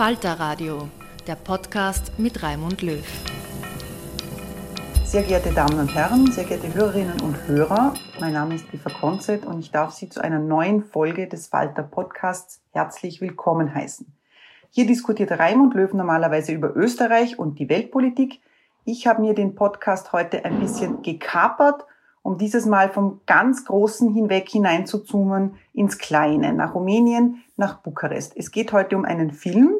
Falter 0.00 0.40
Radio, 0.40 0.88
der 1.26 1.34
Podcast 1.34 2.18
mit 2.18 2.42
Raimund 2.42 2.80
Löw. 2.80 3.04
Sehr 5.04 5.22
geehrte 5.24 5.52
Damen 5.52 5.78
und 5.78 5.94
Herren, 5.94 6.32
sehr 6.32 6.44
geehrte 6.44 6.72
Hörerinnen 6.72 7.20
und 7.20 7.46
Hörer, 7.46 7.92
mein 8.18 8.32
Name 8.32 8.54
ist 8.54 8.64
Eva 8.72 8.88
Konzett 8.88 9.44
und 9.44 9.58
ich 9.58 9.72
darf 9.72 9.90
Sie 9.90 10.08
zu 10.08 10.24
einer 10.24 10.38
neuen 10.38 10.84
Folge 10.84 11.28
des 11.28 11.48
Falter 11.48 11.82
Podcasts 11.82 12.62
herzlich 12.72 13.20
willkommen 13.20 13.74
heißen. 13.74 14.10
Hier 14.70 14.86
diskutiert 14.86 15.32
Raimund 15.32 15.74
Löw 15.74 15.92
normalerweise 15.92 16.52
über 16.52 16.74
Österreich 16.74 17.38
und 17.38 17.58
die 17.58 17.68
Weltpolitik. 17.68 18.40
Ich 18.86 19.06
habe 19.06 19.20
mir 19.20 19.34
den 19.34 19.54
Podcast 19.54 20.14
heute 20.14 20.46
ein 20.46 20.60
bisschen 20.60 21.02
gekapert, 21.02 21.84
um 22.22 22.38
dieses 22.38 22.64
Mal 22.64 22.88
vom 22.88 23.20
ganz 23.26 23.66
Großen 23.66 24.14
hinweg 24.14 24.48
hineinzuzoomen 24.48 25.56
ins 25.74 25.98
Kleine, 25.98 26.54
nach 26.54 26.74
Rumänien, 26.74 27.42
nach 27.58 27.82
Bukarest. 27.82 28.32
Es 28.34 28.50
geht 28.50 28.72
heute 28.72 28.96
um 28.96 29.04
einen 29.04 29.30
Film, 29.30 29.74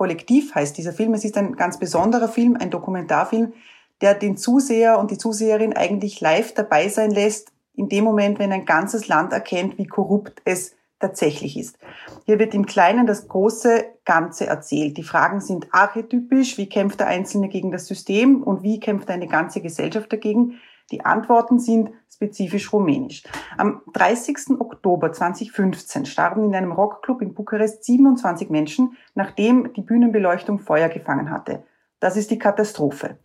Kollektiv 0.00 0.54
heißt 0.54 0.78
dieser 0.78 0.94
Film. 0.94 1.12
Es 1.12 1.26
ist 1.26 1.36
ein 1.36 1.56
ganz 1.56 1.78
besonderer 1.78 2.28
Film, 2.28 2.56
ein 2.58 2.70
Dokumentarfilm, 2.70 3.52
der 4.00 4.14
den 4.14 4.38
Zuseher 4.38 4.98
und 4.98 5.10
die 5.10 5.18
Zuseherin 5.18 5.74
eigentlich 5.74 6.22
live 6.22 6.54
dabei 6.54 6.88
sein 6.88 7.10
lässt, 7.10 7.52
in 7.74 7.90
dem 7.90 8.04
Moment, 8.04 8.38
wenn 8.38 8.50
ein 8.50 8.64
ganzes 8.64 9.08
Land 9.08 9.34
erkennt, 9.34 9.76
wie 9.76 9.86
korrupt 9.86 10.40
es 10.46 10.74
tatsächlich 11.00 11.58
ist. 11.58 11.76
Hier 12.24 12.38
wird 12.38 12.54
im 12.54 12.64
Kleinen 12.64 13.06
das 13.06 13.28
große 13.28 13.84
Ganze 14.06 14.46
erzählt. 14.46 14.96
Die 14.96 15.02
Fragen 15.02 15.42
sind 15.42 15.68
archetypisch, 15.70 16.56
wie 16.56 16.70
kämpft 16.70 17.00
der 17.00 17.08
Einzelne 17.08 17.50
gegen 17.50 17.70
das 17.70 17.84
System 17.84 18.42
und 18.42 18.62
wie 18.62 18.80
kämpft 18.80 19.10
eine 19.10 19.26
ganze 19.26 19.60
Gesellschaft 19.60 20.10
dagegen. 20.10 20.60
Die 20.92 21.04
Antworten 21.04 21.58
sind 21.58 21.90
spezifisch 22.20 22.70
rumänisch. 22.70 23.22
Am 23.56 23.80
30. 23.94 24.60
Oktober 24.60 25.10
2015 25.10 26.04
starben 26.04 26.44
in 26.44 26.54
einem 26.54 26.72
Rockclub 26.72 27.22
in 27.22 27.32
Bukarest 27.32 27.82
27 27.84 28.50
Menschen, 28.50 28.94
nachdem 29.14 29.72
die 29.72 29.80
Bühnenbeleuchtung 29.80 30.58
Feuer 30.58 30.90
gefangen 30.90 31.30
hatte. 31.30 31.62
Das 31.98 32.18
ist 32.18 32.30
die 32.30 32.38
Katastrophe. 32.38 33.16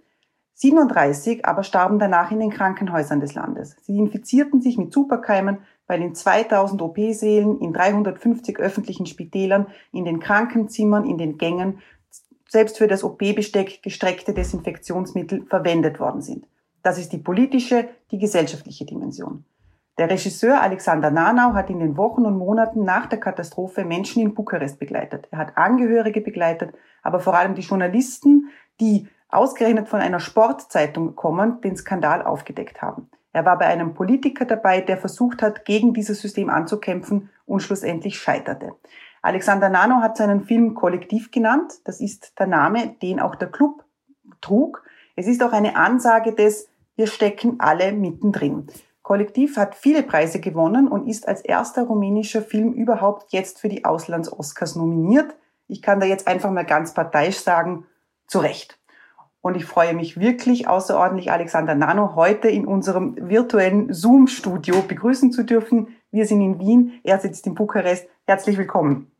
37 0.53 1.45
aber 1.45 1.63
starben 1.63 1.99
danach 1.99 2.31
in 2.31 2.39
den 2.39 2.51
Krankenhäusern 2.51 3.19
des 3.19 3.33
Landes. 3.33 3.75
Sie 3.81 3.97
infizierten 3.97 4.61
sich 4.61 4.77
mit 4.77 4.93
Superkeimen 4.93 5.57
bei 5.87 5.97
den 5.97 6.15
2000 6.15 6.81
OP-Sälen, 6.81 7.59
in 7.59 7.73
350 7.73 8.59
öffentlichen 8.59 9.07
Spitälern, 9.07 9.67
in 9.91 10.05
den 10.05 10.21
Krankenzimmern, 10.21 11.05
in 11.05 11.17
den 11.17 11.37
Gängen, 11.37 11.79
selbst 12.47 12.77
für 12.77 12.87
das 12.87 13.03
OP-Besteck 13.03 13.83
gestreckte 13.83 14.33
Desinfektionsmittel 14.33 15.45
verwendet 15.47 15.99
worden 15.99 16.21
sind. 16.21 16.47
Das 16.85 16.99
ist 16.99 17.11
die 17.13 17.17
politische, 17.17 17.89
die 18.11 18.19
gesellschaftliche 18.19 18.85
Dimension. 18.85 19.43
Der 19.97 20.07
Regisseur 20.07 20.61
Alexander 20.61 21.09
Nanau 21.09 21.55
hat 21.55 21.71
in 21.71 21.79
den 21.79 21.97
Wochen 21.97 22.27
und 22.27 22.37
Monaten 22.37 22.83
nach 22.83 23.07
der 23.07 23.19
Katastrophe 23.19 23.83
Menschen 23.83 24.21
in 24.21 24.35
Bukarest 24.35 24.77
begleitet. 24.77 25.27
Er 25.31 25.39
hat 25.39 25.57
Angehörige 25.57 26.21
begleitet, 26.21 26.75
aber 27.01 27.19
vor 27.19 27.33
allem 27.33 27.55
die 27.55 27.63
Journalisten, 27.63 28.51
die 28.79 29.07
ausgerechnet 29.29 29.89
von 29.89 29.99
einer 29.99 30.19
Sportzeitung 30.19 31.15
kommen, 31.15 31.59
den 31.61 31.75
Skandal 31.75 32.21
aufgedeckt 32.21 32.83
haben. 32.83 33.09
Er 33.33 33.45
war 33.45 33.57
bei 33.57 33.65
einem 33.65 33.95
Politiker 33.95 34.45
dabei, 34.45 34.79
der 34.81 34.99
versucht 34.99 35.41
hat, 35.41 35.65
gegen 35.65 35.91
dieses 35.91 36.21
System 36.21 36.51
anzukämpfen 36.51 37.31
und 37.47 37.63
schlussendlich 37.63 38.19
scheiterte. 38.19 38.75
Alexander 39.23 39.69
Nano 39.69 40.01
hat 40.01 40.17
seinen 40.17 40.43
Film 40.43 40.75
Kollektiv 40.75 41.31
genannt. 41.31 41.79
Das 41.83 41.99
ist 41.99 42.37
der 42.37 42.45
Name, 42.45 42.95
den 43.01 43.19
auch 43.19 43.33
der 43.33 43.49
Club 43.49 43.85
trug. 44.39 44.83
Es 45.15 45.25
ist 45.25 45.41
auch 45.41 45.51
eine 45.51 45.77
Ansage 45.77 46.35
des 46.35 46.69
wir 46.95 47.07
stecken 47.07 47.55
alle 47.59 47.91
mittendrin. 47.91 48.67
Kollektiv 49.01 49.57
hat 49.57 49.75
viele 49.75 50.01
Preise 50.01 50.39
gewonnen 50.39 50.87
und 50.87 51.07
ist 51.07 51.27
als 51.27 51.41
erster 51.41 51.83
rumänischer 51.83 52.41
Film 52.41 52.73
überhaupt 52.73 53.33
jetzt 53.33 53.59
für 53.59 53.69
die 53.69 53.85
Auslands-Oscars 53.85 54.75
nominiert. 54.75 55.35
Ich 55.67 55.81
kann 55.81 55.99
da 55.99 56.05
jetzt 56.05 56.27
einfach 56.27 56.51
mal 56.51 56.65
ganz 56.65 56.93
parteiisch 56.93 57.37
sagen, 57.37 57.85
zu 58.27 58.39
Recht. 58.39 58.79
Und 59.41 59.55
ich 59.55 59.65
freue 59.65 59.93
mich 59.93 60.19
wirklich 60.19 60.67
außerordentlich, 60.67 61.31
Alexander 61.31 61.75
Nano 61.75 62.15
heute 62.15 62.47
in 62.47 62.65
unserem 62.65 63.15
virtuellen 63.29 63.93
Zoom-Studio 63.93 64.81
begrüßen 64.81 65.31
zu 65.31 65.43
dürfen. 65.43 65.89
Wir 66.09 66.25
sind 66.25 66.41
in 66.41 66.59
Wien, 66.59 66.99
er 67.03 67.19
sitzt 67.19 67.45
in 67.45 67.53
Bukarest. 67.53 68.07
Herzlich 68.25 68.57
willkommen. 68.57 69.11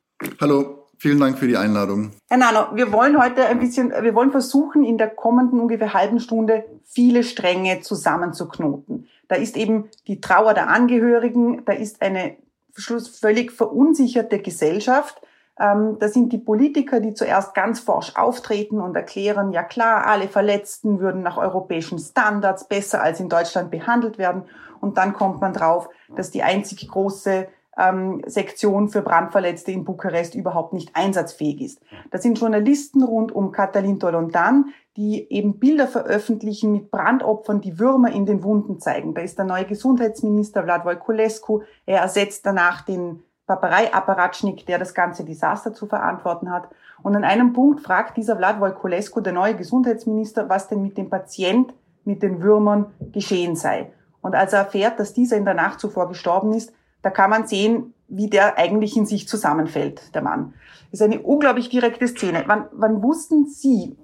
Hallo. 0.42 0.85
Vielen 0.98 1.20
Dank 1.20 1.38
für 1.38 1.48
die 1.48 1.58
Einladung. 1.58 2.12
Herr 2.30 2.38
Nano, 2.38 2.76
wir 2.76 2.92
wollen 2.92 3.22
heute 3.22 3.46
ein 3.46 3.60
bisschen, 3.60 3.92
wir 3.92 4.16
wollen 4.16 4.32
versuchen, 4.32 4.84
in 4.84 4.98
der 4.98 5.10
kommenden 5.10 5.60
ungefähr 5.60 5.94
halben 5.94 6.20
Stunde 6.20 6.66
viele 6.84 7.24
Stränge 7.24 7.82
zusammenzuknoten. 7.82 9.08
Da 9.28 9.36
ist 9.36 9.58
eben 9.58 9.90
die 10.08 10.22
Trauer 10.22 10.54
der 10.54 10.70
Angehörigen, 10.70 11.64
da 11.66 11.74
ist 11.74 12.02
eine 12.02 12.38
völlig 12.74 13.52
verunsicherte 13.52 14.40
Gesellschaft. 14.40 15.22
Ähm, 15.58 15.98
da 16.00 16.10
sind 16.10 16.34
die 16.34 16.38
Politiker, 16.38 17.00
die 17.00 17.14
zuerst 17.14 17.54
ganz 17.54 17.80
forsch 17.80 18.16
auftreten 18.16 18.82
und 18.82 18.96
erklären, 18.96 19.54
ja 19.54 19.64
klar, 19.64 20.06
alle 20.06 20.28
Verletzten 20.28 21.00
würden 21.00 21.22
nach 21.22 21.38
europäischen 21.38 21.98
Standards 21.98 22.68
besser 22.68 23.02
als 23.02 23.20
in 23.20 23.30
Deutschland 23.30 23.72
behandelt 23.72 24.18
werden. 24.18 24.44
Und 24.82 24.98
dann 24.98 25.14
kommt 25.14 25.40
man 25.40 25.54
drauf, 25.54 25.90
dass 26.16 26.32
die 26.32 26.44
einzig 26.44 26.88
große 26.88 27.48
ähm, 27.78 28.22
Sektion 28.26 28.90
für 28.90 29.02
Brandverletzte 29.02 29.72
in 29.72 29.86
Bukarest 29.86 30.36
überhaupt 30.36 30.74
nicht 30.74 30.92
einsatzfähig 30.94 31.62
ist. 31.62 31.82
Das 32.12 32.24
sind 32.24 32.40
Journalisten 32.40 33.04
rund 33.04 33.32
um 33.32 33.52
Katalin 33.52 34.00
Tolontan, 34.00 34.74
die 34.98 35.30
eben 35.32 35.60
Bilder 35.60 35.88
veröffentlichen 35.88 36.72
mit 36.72 36.90
Brandopfern, 36.90 37.62
die 37.62 37.80
Würmer 37.80 38.12
in 38.12 38.26
den 38.26 38.44
Wunden 38.44 38.80
zeigen. 38.80 39.14
Da 39.14 39.22
ist 39.22 39.38
der 39.38 39.46
neue 39.46 39.66
Gesundheitsminister 39.66 40.64
Vlad 40.64 41.00
Kulescu. 41.00 41.62
Er 41.86 42.00
ersetzt 42.02 42.46
danach 42.46 42.82
den 42.82 43.22
Paparei-Apparatschnik, 43.46 44.66
der 44.66 44.80
das 44.80 44.94
ganze 44.94 45.26
Desaster 45.26 45.74
zu 45.74 45.86
verantworten 45.86 46.50
hat. 46.50 46.70
Und 47.04 47.16
an 47.16 47.26
einem 47.26 47.54
Punkt 47.54 47.82
fragt 47.82 48.18
dieser 48.18 48.38
Vlad 48.38 48.58
Kulescu, 48.76 49.20
der 49.20 49.34
neue 49.34 49.56
Gesundheitsminister, 49.56 50.50
was 50.50 50.70
denn 50.70 50.82
mit 50.82 50.98
dem 50.98 51.10
Patient, 51.10 51.74
mit 52.06 52.24
den 52.24 52.42
Würmern 52.42 52.88
geschehen 53.12 53.56
sei. 53.56 53.92
Und 54.22 54.34
als 54.34 54.54
er 54.54 54.60
erfährt, 54.60 55.00
dass 55.00 55.14
dieser 55.14 55.38
in 55.38 55.46
der 55.46 55.54
Nacht 55.54 55.80
zuvor 55.80 56.08
gestorben 56.08 56.54
ist, 56.54 56.74
da 57.06 57.12
kann 57.12 57.30
man 57.30 57.46
sehen, 57.46 57.94
wie 58.08 58.32
der 58.32 58.58
eigentlich 58.58 58.98
in 58.98 59.06
sich 59.06 59.28
zusammenfällt, 59.28 60.16
der 60.16 60.24
Mann. 60.24 60.56
Das 60.90 61.02
ist 61.02 61.06
eine 61.06 61.20
unglaublich 61.20 61.70
direkte 61.70 62.08
Szene. 62.08 62.46
Wann, 62.48 62.66
wann 62.72 63.04
wussten 63.04 63.46
Sie, 63.46 63.96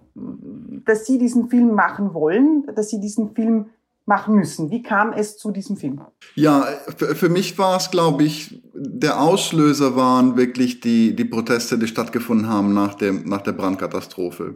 dass 0.85 1.07
Sie 1.07 1.17
diesen 1.17 1.49
Film 1.49 1.73
machen 1.73 2.13
wollen, 2.13 2.63
dass 2.75 2.89
Sie 2.89 2.99
diesen 2.99 3.33
Film 3.33 3.71
machen 4.05 4.35
müssen? 4.35 4.69
Wie 4.69 4.83
kam 4.83 5.13
es 5.13 5.39
zu 5.39 5.49
diesem 5.49 5.77
Film? 5.77 5.99
Ja, 6.35 6.67
für, 6.95 7.29
mich 7.29 7.57
war 7.57 7.77
es, 7.77 7.89
glaube 7.89 8.23
ich, 8.23 8.61
der 8.75 9.19
Auslöser 9.19 9.95
waren 9.95 10.37
wirklich 10.37 10.79
die, 10.79 11.15
die 11.15 11.25
Proteste, 11.25 11.79
die 11.79 11.87
stattgefunden 11.87 12.47
haben 12.47 12.75
nach, 12.75 12.93
dem, 12.93 13.27
nach 13.27 13.41
der 13.41 13.53
Brandkatastrophe. 13.53 14.53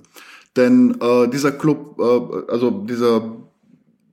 Denn 0.55 0.99
äh, 1.01 1.27
dieser 1.29 1.51
Club, 1.51 1.99
äh, 1.99 2.51
also 2.51 2.69
dieser, 2.69 3.37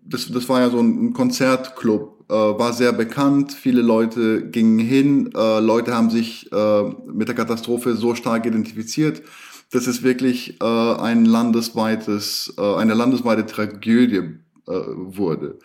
das, 0.07 0.33
das 0.33 0.49
war 0.49 0.61
ja 0.61 0.71
so 0.71 0.81
ein 0.81 1.13
Konzertclub 1.13 2.22
war 2.33 2.73
sehr 2.73 2.93
bekannt, 2.93 3.53
viele 3.53 3.83
Leute 3.83 4.49
gingen 4.49 4.79
hin, 4.79 5.31
äh, 5.35 5.61
Leute 5.61 5.95
haben 5.95 6.11
sich 6.11 6.51
äh, 6.53 6.83
mit 7.13 7.29
der 7.29 7.35
Katastrophe 7.35 7.95
so 7.95 8.15
stark 8.15 8.47
identifiziert, 8.47 9.23
dass 9.71 9.87
es 9.87 10.03
wirklich 10.03 10.61
äh, 10.61 10.65
ein 10.65 11.25
landesweites, 11.25 12.55
äh, 12.59 12.75
eine 12.77 12.95
landesweite 12.95 13.47
Tragödie 13.47 14.39
äh, 14.67 14.73
wurde. 14.95 15.59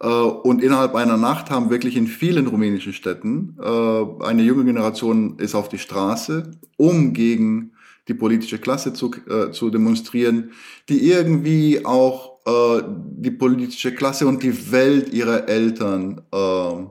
Äh, 0.00 0.06
und 0.06 0.62
innerhalb 0.62 0.94
einer 0.94 1.16
Nacht 1.16 1.50
haben 1.50 1.70
wirklich 1.70 1.96
in 1.96 2.06
vielen 2.06 2.46
rumänischen 2.46 2.92
Städten 2.92 3.56
äh, 3.60 4.24
eine 4.24 4.42
junge 4.42 4.64
Generation 4.64 5.38
ist 5.38 5.54
auf 5.54 5.68
die 5.68 5.78
Straße, 5.78 6.50
um 6.76 7.12
gegen 7.12 7.72
die 8.08 8.14
politische 8.14 8.58
Klasse 8.58 8.92
zu, 8.92 9.12
äh, 9.28 9.52
zu 9.52 9.70
demonstrieren, 9.70 10.50
die 10.88 11.08
irgendwie 11.08 11.84
auch 11.84 12.31
äh, 12.46 12.82
die 12.86 13.30
politische 13.30 13.94
Klasse 13.94 14.26
und 14.26 14.42
die 14.42 14.72
Welt 14.72 15.12
ihrer 15.12 15.48
Eltern 15.48 16.22
äh, 16.32 16.86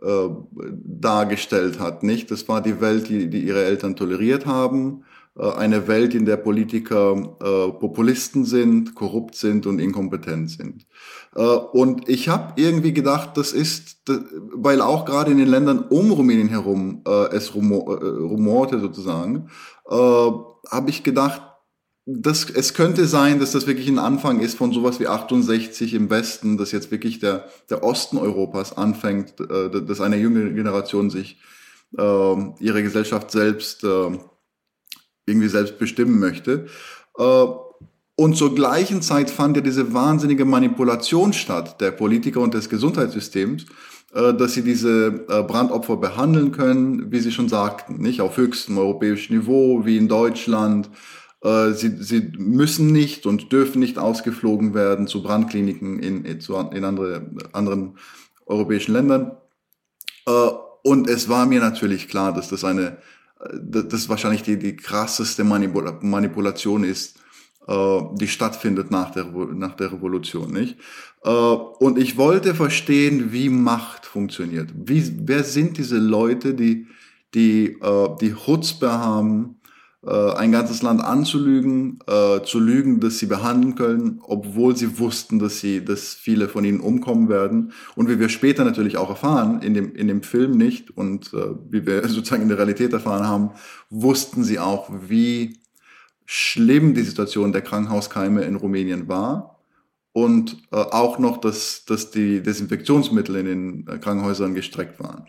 äh, 0.00 0.30
dargestellt 0.60 1.80
hat. 1.80 2.04
Nicht? 2.04 2.30
Das 2.30 2.48
war 2.48 2.60
die 2.60 2.80
Welt, 2.80 3.08
die, 3.08 3.28
die 3.28 3.40
ihre 3.40 3.64
Eltern 3.64 3.96
toleriert 3.96 4.46
haben. 4.46 5.02
Äh, 5.36 5.50
eine 5.50 5.88
Welt, 5.88 6.14
in 6.14 6.24
der 6.24 6.36
Politiker 6.36 7.16
äh, 7.40 7.72
Populisten 7.72 8.44
sind, 8.44 8.94
korrupt 8.94 9.34
sind 9.34 9.66
und 9.66 9.80
inkompetent 9.80 10.50
sind. 10.50 10.86
Und 11.34 12.08
ich 12.08 12.28
habe 12.28 12.54
irgendwie 12.56 12.92
gedacht, 12.92 13.36
das 13.36 13.52
ist, 13.52 14.02
weil 14.54 14.80
auch 14.80 15.04
gerade 15.04 15.30
in 15.30 15.36
den 15.36 15.46
Ländern 15.46 15.80
um 15.80 16.10
Rumänien 16.10 16.48
herum 16.48 17.02
es 17.30 17.54
rumor, 17.54 18.02
rumorte 18.02 18.80
sozusagen, 18.80 19.48
habe 19.86 20.88
ich 20.88 21.04
gedacht, 21.04 21.42
das, 22.10 22.48
es 22.48 22.72
könnte 22.72 23.06
sein, 23.06 23.38
dass 23.38 23.52
das 23.52 23.66
wirklich 23.66 23.86
ein 23.86 23.98
Anfang 23.98 24.40
ist 24.40 24.56
von 24.56 24.72
sowas 24.72 24.98
wie 24.98 25.06
68 25.06 25.92
im 25.92 26.08
Westen, 26.08 26.56
dass 26.56 26.72
jetzt 26.72 26.90
wirklich 26.90 27.18
der, 27.18 27.48
der 27.68 27.84
Osten 27.84 28.16
Europas 28.16 28.74
anfängt, 28.74 29.38
äh, 29.40 29.82
dass 29.82 30.00
eine 30.00 30.16
junge 30.16 30.54
Generation 30.54 31.10
sich 31.10 31.38
äh, 31.98 32.02
ihre 32.60 32.82
Gesellschaft 32.82 33.30
selbst 33.30 33.84
äh, 33.84 34.18
irgendwie 35.26 35.48
selbst 35.48 35.78
bestimmen 35.78 36.18
möchte. 36.18 36.66
Äh, 37.18 37.44
und 38.16 38.36
zur 38.38 38.54
gleichen 38.54 39.02
Zeit 39.02 39.30
fand 39.30 39.56
ja 39.56 39.62
diese 39.62 39.92
wahnsinnige 39.92 40.46
Manipulation 40.46 41.34
statt 41.34 41.78
der 41.82 41.90
Politiker 41.90 42.40
und 42.40 42.54
des 42.54 42.70
Gesundheitssystems, 42.70 43.66
äh, 44.14 44.32
dass 44.32 44.54
sie 44.54 44.62
diese 44.62 45.26
äh, 45.28 45.42
Brandopfer 45.42 45.98
behandeln 45.98 46.52
können, 46.52 47.12
wie 47.12 47.20
Sie 47.20 47.32
schon 47.32 47.50
sagten, 47.50 47.98
nicht 47.98 48.22
auf 48.22 48.38
höchstem 48.38 48.78
europäischen 48.78 49.36
Niveau, 49.36 49.84
wie 49.84 49.98
in 49.98 50.08
Deutschland, 50.08 50.88
sie, 51.40 51.96
sie 52.02 52.32
müssen 52.36 52.92
nicht 52.92 53.24
und 53.24 53.52
dürfen 53.52 53.78
nicht 53.78 53.98
ausgeflogen 53.98 54.74
werden 54.74 55.06
zu 55.06 55.22
Brandkliniken 55.22 56.00
in, 56.00 56.24
in, 56.24 56.84
andere, 56.84 57.30
anderen 57.52 57.96
europäischen 58.46 58.92
Ländern. 58.92 59.36
Äh, 60.26 60.48
und 60.82 61.08
es 61.08 61.28
war 61.28 61.46
mir 61.46 61.60
natürlich 61.60 62.08
klar, 62.08 62.32
dass 62.32 62.48
das 62.48 62.64
eine, 62.64 62.98
das 63.52 64.08
wahrscheinlich 64.08 64.42
die, 64.42 64.58
die 64.58 64.74
krasseste 64.74 65.44
Manipulation 65.44 66.82
ist, 66.82 67.20
äh, 67.68 68.00
die 68.14 68.28
stattfindet 68.28 68.90
nach 68.90 69.10
der, 69.12 69.26
nach 69.26 69.76
der 69.76 69.92
Revolution, 69.92 70.52
nicht? 70.52 70.76
Und 71.20 71.98
ich 71.98 72.16
wollte 72.16 72.54
verstehen, 72.54 73.32
wie 73.32 73.48
Macht 73.48 74.06
funktioniert. 74.06 74.70
Wie, 74.72 75.12
wer 75.26 75.42
sind 75.42 75.76
diese 75.76 75.98
Leute, 75.98 76.54
die, 76.54 76.86
die, 77.34 77.76
die 78.20 78.34
Chutzpe 78.34 78.92
haben, 78.92 79.57
äh, 80.06 80.32
ein 80.32 80.52
ganzes 80.52 80.82
Land 80.82 81.02
anzulügen, 81.02 81.98
äh, 82.06 82.42
zu 82.44 82.60
lügen, 82.60 83.00
dass 83.00 83.18
sie 83.18 83.26
behandeln 83.26 83.74
können, 83.74 84.20
obwohl 84.22 84.76
sie 84.76 84.98
wussten, 85.00 85.40
dass 85.40 85.58
sie, 85.58 85.84
dass 85.84 86.14
viele 86.14 86.48
von 86.48 86.64
ihnen 86.64 86.80
umkommen 86.80 87.28
werden. 87.28 87.72
Und 87.96 88.08
wie 88.08 88.20
wir 88.20 88.28
später 88.28 88.64
natürlich 88.64 88.96
auch 88.96 89.10
erfahren, 89.10 89.60
in 89.60 89.74
dem, 89.74 89.94
in 89.96 90.06
dem 90.06 90.22
Film 90.22 90.52
nicht 90.52 90.96
und 90.96 91.32
äh, 91.34 91.54
wie 91.68 91.84
wir 91.84 92.06
sozusagen 92.08 92.42
in 92.42 92.48
der 92.48 92.58
Realität 92.58 92.92
erfahren 92.92 93.26
haben, 93.26 93.50
wussten 93.90 94.44
sie 94.44 94.60
auch, 94.60 94.88
wie 95.08 95.58
schlimm 96.26 96.94
die 96.94 97.02
Situation 97.02 97.52
der 97.52 97.62
Krankenhauskeime 97.62 98.42
in 98.42 98.54
Rumänien 98.54 99.08
war. 99.08 99.58
Und 100.12 100.62
äh, 100.70 100.76
auch 100.76 101.18
noch, 101.18 101.38
dass, 101.38 101.84
dass 101.86 102.10
die 102.10 102.42
Desinfektionsmittel 102.42 103.36
in 103.36 103.46
den 103.46 103.88
äh, 103.88 103.98
Krankenhäusern 103.98 104.54
gestreckt 104.54 105.00
waren. 105.00 105.26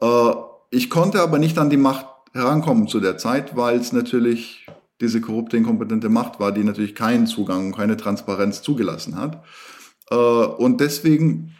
Äh, 0.00 0.36
ich 0.70 0.90
konnte 0.90 1.20
aber 1.22 1.38
nicht 1.38 1.58
an 1.58 1.70
die 1.70 1.76
Macht 1.76 2.06
herankommen 2.36 2.88
zu 2.88 3.00
der 3.00 3.18
Zeit, 3.18 3.56
weil 3.56 3.78
es 3.78 3.92
natürlich 3.92 4.66
diese 5.00 5.20
korrupte, 5.20 5.56
inkompetente 5.56 6.08
Macht 6.08 6.40
war, 6.40 6.52
die 6.52 6.64
natürlich 6.64 6.94
keinen 6.94 7.26
Zugang 7.26 7.66
und 7.66 7.76
keine 7.76 7.96
Transparenz 7.96 8.62
zugelassen 8.62 9.16
hat. 9.16 9.42
Äh, 10.10 10.14
und 10.14 10.80
deswegen 10.80 11.54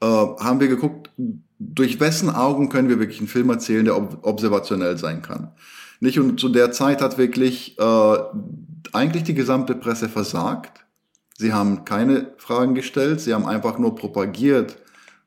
äh, 0.00 0.06
haben 0.06 0.60
wir 0.60 0.68
geguckt, 0.68 1.10
durch 1.58 2.00
wessen 2.00 2.30
Augen 2.30 2.68
können 2.68 2.88
wir 2.88 2.98
wirklich 2.98 3.18
einen 3.18 3.28
Film 3.28 3.50
erzählen, 3.50 3.84
der 3.84 3.96
ob 3.96 4.26
observationell 4.26 4.96
sein 4.98 5.22
kann. 5.22 5.52
Nicht? 6.00 6.18
Und 6.18 6.40
zu 6.40 6.48
der 6.48 6.72
Zeit 6.72 7.02
hat 7.02 7.18
wirklich 7.18 7.78
äh, 7.78 8.16
eigentlich 8.92 9.24
die 9.24 9.34
gesamte 9.34 9.74
Presse 9.74 10.08
versagt. 10.08 10.86
Sie 11.36 11.52
haben 11.52 11.84
keine 11.84 12.32
Fragen 12.38 12.74
gestellt, 12.74 13.20
sie 13.20 13.34
haben 13.34 13.46
einfach 13.46 13.78
nur 13.78 13.94
propagiert, 13.94 14.76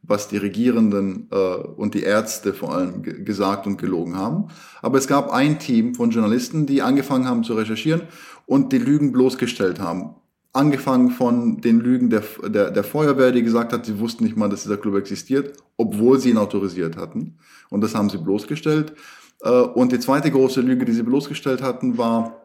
was 0.03 0.27
die 0.27 0.37
Regierenden 0.37 1.27
äh, 1.31 1.35
und 1.35 1.93
die 1.93 2.03
Ärzte 2.03 2.53
vor 2.53 2.75
allem 2.75 3.01
gesagt 3.01 3.65
und 3.65 3.77
gelogen 3.77 4.17
haben. 4.17 4.49
Aber 4.81 4.97
es 4.97 5.07
gab 5.07 5.31
ein 5.31 5.59
Team 5.59 5.95
von 5.95 6.11
Journalisten, 6.11 6.65
die 6.65 6.81
angefangen 6.81 7.27
haben 7.27 7.43
zu 7.43 7.53
recherchieren 7.53 8.01
und 8.45 8.73
die 8.73 8.77
Lügen 8.77 9.13
bloßgestellt 9.13 9.79
haben. 9.79 10.15
Angefangen 10.51 11.09
von 11.09 11.61
den 11.61 11.79
Lügen 11.79 12.09
der, 12.09 12.21
der, 12.47 12.69
der 12.69 12.83
Feuerwehr, 12.83 13.31
die 13.31 13.41
gesagt 13.41 13.73
hat, 13.73 13.85
sie 13.85 13.97
wussten 13.97 14.25
nicht 14.25 14.37
mal, 14.37 14.49
dass 14.49 14.63
dieser 14.63 14.77
Club 14.77 14.95
existiert, 14.95 15.57
obwohl 15.77 16.19
sie 16.19 16.29
ihn 16.29 16.37
autorisiert 16.37 16.97
hatten. 16.97 17.37
Und 17.69 17.81
das 17.81 17.95
haben 17.95 18.09
sie 18.09 18.17
bloßgestellt. 18.17 18.93
Äh, 19.41 19.49
und 19.49 19.93
die 19.93 19.99
zweite 19.99 20.29
große 20.29 20.61
Lüge, 20.61 20.85
die 20.85 20.91
sie 20.91 21.03
bloßgestellt 21.03 21.63
hatten, 21.63 21.97
war, 21.97 22.43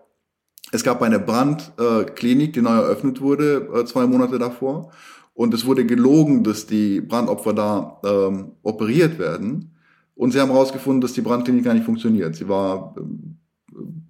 es 0.70 0.84
gab 0.84 1.02
eine 1.02 1.18
Brandklinik, 1.18 2.52
die 2.52 2.60
neu 2.60 2.76
eröffnet 2.76 3.20
wurde, 3.20 3.68
äh, 3.74 3.84
zwei 3.84 4.06
Monate 4.06 4.38
davor. 4.38 4.92
Und 5.38 5.54
es 5.54 5.64
wurde 5.64 5.86
gelogen, 5.86 6.42
dass 6.42 6.66
die 6.66 7.00
Brandopfer 7.00 7.52
da 7.52 8.00
ähm, 8.04 8.56
operiert 8.64 9.20
werden. 9.20 9.70
Und 10.16 10.32
sie 10.32 10.40
haben 10.40 10.50
herausgefunden, 10.50 11.00
dass 11.00 11.12
die 11.12 11.20
Brandklinik 11.20 11.64
gar 11.64 11.74
nicht 11.74 11.86
funktioniert. 11.86 12.34
Sie 12.34 12.48
war 12.48 12.96
ähm, 12.98 13.36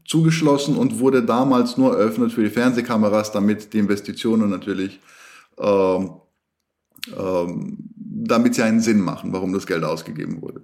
zugeschlossen 0.06 0.74
und 0.78 1.00
wurde 1.00 1.22
damals 1.22 1.76
nur 1.76 1.92
eröffnet 1.92 2.32
für 2.32 2.42
die 2.42 2.48
Fernsehkameras, 2.48 3.30
damit 3.30 3.74
die 3.74 3.78
Investitionen 3.78 4.48
natürlich, 4.48 5.00
ähm, 5.58 6.12
ähm, 7.14 7.76
damit 7.98 8.54
sie 8.54 8.62
einen 8.62 8.80
Sinn 8.80 9.02
machen, 9.02 9.30
warum 9.30 9.52
das 9.52 9.66
Geld 9.66 9.84
ausgegeben 9.84 10.40
wurde. 10.40 10.62